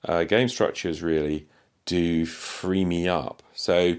uh, 0.05 0.25
game 0.25 0.49
structures 0.49 1.01
really 1.01 1.47
do 1.85 2.25
free 2.25 2.83
me 2.83 3.07
up. 3.07 3.41
So 3.53 3.95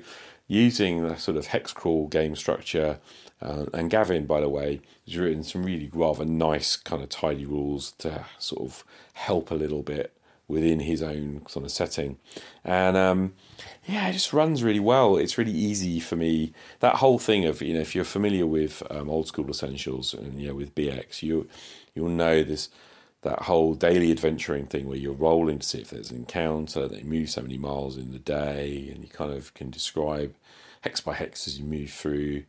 using 0.55 1.07
the 1.07 1.17
sort 1.17 1.37
of 1.37 1.47
hex 1.47 1.73
crawl 1.73 2.07
game 2.09 2.37
structure 2.37 2.99
uh, 3.45 3.67
and 3.75 3.91
Gavin, 3.91 4.25
by 4.25 4.41
the 4.41 4.49
way, 4.49 4.81
has 5.07 5.19
written 5.19 5.43
some 5.43 5.65
really 5.65 5.91
rather 5.93 6.25
nice, 6.25 6.77
kind 6.77 7.03
of 7.03 7.11
tidy 7.11 7.45
rules 7.45 7.93
to 7.99 8.25
sort 8.39 8.63
of 8.63 8.85
help 9.13 9.51
a 9.51 9.55
little 9.55 9.83
bit 9.83 10.17
within 10.49 10.81
his 10.81 11.03
own 11.03 11.43
sort 11.47 11.65
of 11.65 11.71
setting. 11.71 12.19
And 12.65 12.97
um, 12.97 13.35
yeah, 13.87 14.09
it 14.09 14.13
just 14.15 14.33
runs 14.33 14.63
really 14.63 14.81
well. 14.81 15.17
It's 15.17 15.37
really 15.37 15.53
easy 15.53 16.01
for 16.01 16.17
me. 16.17 16.55
That 16.81 16.97
whole 16.97 17.19
thing 17.19 17.45
of 17.45 17.61
you 17.61 17.75
know, 17.75 17.81
if 17.81 17.95
you're 17.95 18.05
familiar 18.05 18.47
with 18.47 18.83
um, 18.91 19.11
old 19.11 19.27
school 19.27 19.49
essentials 19.51 20.15
and 20.15 20.41
you 20.41 20.49
know 20.49 20.55
with 20.55 20.75
BX, 20.75 21.23
you 21.23 21.47
you'll 21.95 22.09
know 22.09 22.43
this 22.43 22.71
that 23.25 23.43
whole 23.43 23.75
daily 23.75 24.13
adventuring 24.13 24.67
thing 24.67 24.87
where 24.87 24.99
you're 24.99 25.13
rolling 25.13 25.59
to 25.59 25.67
see 25.67 25.81
if 25.81 25.91
there's 25.91 26.11
an 26.11 26.19
encounter. 26.19 26.87
They 26.87 27.03
move 27.03 27.31
so 27.31 27.43
many 27.43 27.59
miles 27.59 27.97
in 27.97 28.13
the 28.13 28.19
day, 28.19 28.91
and 28.95 29.03
you 29.03 29.11
kind 29.11 29.33
of 29.33 29.53
can 29.55 29.71
describe 29.71 30.35
hex 30.83 31.01
by 31.01 31.15
hex 31.15 31.49
as 31.49 31.59
you 31.59 31.65
move 31.65 31.91
through. 31.91 32.45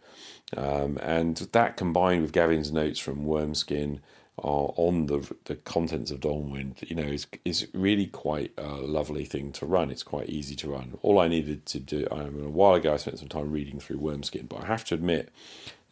Um, 0.55 0.99
and 1.01 1.37
that 1.37 1.77
combined 1.77 2.21
with 2.21 2.33
Gavin's 2.33 2.71
notes 2.71 2.99
from 2.99 3.25
Wormskin 3.25 4.01
uh, 4.37 4.65
on 4.75 5.05
the 5.05 5.33
the 5.45 5.55
contents 5.55 6.11
of 6.11 6.19
Dolmenwood, 6.19 6.87
you 6.89 6.95
know, 6.95 7.03
is 7.03 7.25
is 7.45 7.67
really 7.73 8.07
quite 8.07 8.51
a 8.57 8.67
lovely 8.67 9.23
thing 9.23 9.53
to 9.53 9.65
run. 9.65 9.89
It's 9.89 10.03
quite 10.03 10.29
easy 10.29 10.55
to 10.57 10.69
run. 10.69 10.97
All 11.01 11.19
I 11.19 11.29
needed 11.29 11.65
to 11.67 11.79
do, 11.79 12.05
I 12.11 12.25
mean, 12.25 12.45
a 12.45 12.49
while 12.49 12.75
ago, 12.75 12.93
I 12.93 12.97
spent 12.97 13.19
some 13.19 13.29
time 13.29 13.49
reading 13.49 13.79
through 13.79 13.99
Wormskin, 13.99 14.47
but 14.47 14.61
I 14.61 14.65
have 14.65 14.83
to 14.85 14.93
admit, 14.95 15.31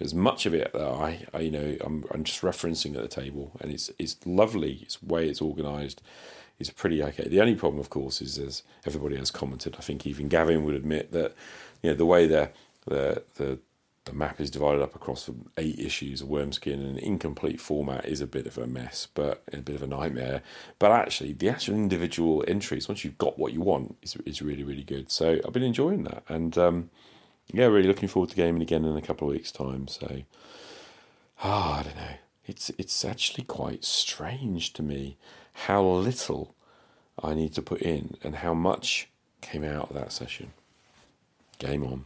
there's 0.04 0.13
much 0.13 0.46
of 0.46 0.54
it 0.54 0.74
that 0.74 0.82
I, 0.82 1.26
I 1.34 1.39
you 1.39 1.52
know, 1.52 1.78
I'm, 1.80 2.04
I'm 2.12 2.26
just 2.26 2.42
referencing 2.42 2.94
at 2.94 3.02
the 3.02 3.08
table, 3.08 3.54
and 3.62 3.72
it's 3.72 3.89
it's 3.98 4.18
lovely. 4.26 4.80
It's 4.82 5.02
way 5.02 5.30
it's 5.30 5.42
organised 5.42 6.02
is 6.60 6.70
pretty 6.70 7.02
okay. 7.02 7.30
The 7.30 7.39
only 7.39 7.56
problem, 7.56 7.80
of 7.80 7.89
course, 7.89 8.22
is 8.22 8.38
as 8.38 8.63
everybody 8.86 9.16
has 9.16 9.32
commented. 9.32 9.78
I 9.78 9.82
think 9.82 10.06
even 10.06 10.28
Gavin 10.28 10.66
would 10.66 10.76
admit 10.76 11.13
that 11.13 11.34
you 11.82 11.92
know 11.92 11.96
the 11.96 12.06
way 12.06 12.28
the 12.28 12.50
the 12.86 13.24
the 13.36 13.60
the 14.04 14.12
map 14.12 14.42
is 14.42 14.52
divided 14.52 14.82
up 14.82 14.94
across 14.94 15.30
eight 15.58 15.80
issues 15.80 16.20
of 16.20 16.28
Wormskin 16.28 16.82
in 16.82 16.86
an 16.86 16.98
incomplete 16.98 17.62
format 17.62 18.04
is 18.04 18.20
a 18.20 18.28
bit 18.28 18.46
of 18.46 18.58
a 18.58 18.68
mess, 18.68 19.08
but 19.13 19.42
a 19.54 19.62
bit 19.62 19.78
of 19.78 19.84
a 19.84 19.88
nightmare. 19.88 20.42
But 20.80 20.92
actually, 20.92 21.32
the 21.32 21.48
actual 21.48 21.76
individual 21.76 22.44
entries, 22.46 22.89
once 22.89 23.06
you've 23.06 23.18
got 23.18 23.39
what 23.39 23.54
you 23.54 23.62
want, 23.62 23.96
is, 24.02 24.18
is 24.26 24.42
really, 24.42 24.66
really 24.66 24.84
good. 24.84 25.10
So 25.10 25.39
I've 25.46 25.54
been 25.54 25.63
enjoying 25.63 26.04
that. 26.04 26.24
And 26.28 26.58
um, 26.58 26.89
yeah, 27.52 27.66
really 27.66 27.88
looking 27.88 28.10
forward 28.10 28.30
to 28.30 28.36
gaming 28.36 28.62
again 28.62 28.86
in 28.86 28.96
a 28.96 29.02
couple 29.02 29.28
of 29.28 29.34
weeks' 29.34 29.52
time. 29.52 29.88
So, 29.88 30.24
oh, 31.44 31.78
I 31.80 31.84
don't 31.84 31.96
know. 31.96 32.16
It's, 32.46 32.72
it's 32.78 33.06
actually 33.06 33.44
quite 33.44 33.84
strange 33.86 34.74
to 34.74 34.84
me 34.84 35.18
how 35.54 35.84
little 35.86 36.56
I 37.22 37.34
need 37.34 37.54
to 37.54 37.62
put 37.62 37.82
in 37.82 38.18
and 38.24 38.38
how 38.38 38.54
much 38.54 39.10
came 39.42 39.64
out 39.64 39.90
of 39.90 39.96
that 39.96 40.12
session. 40.12 40.52
Game 41.60 41.84
on. 41.84 42.06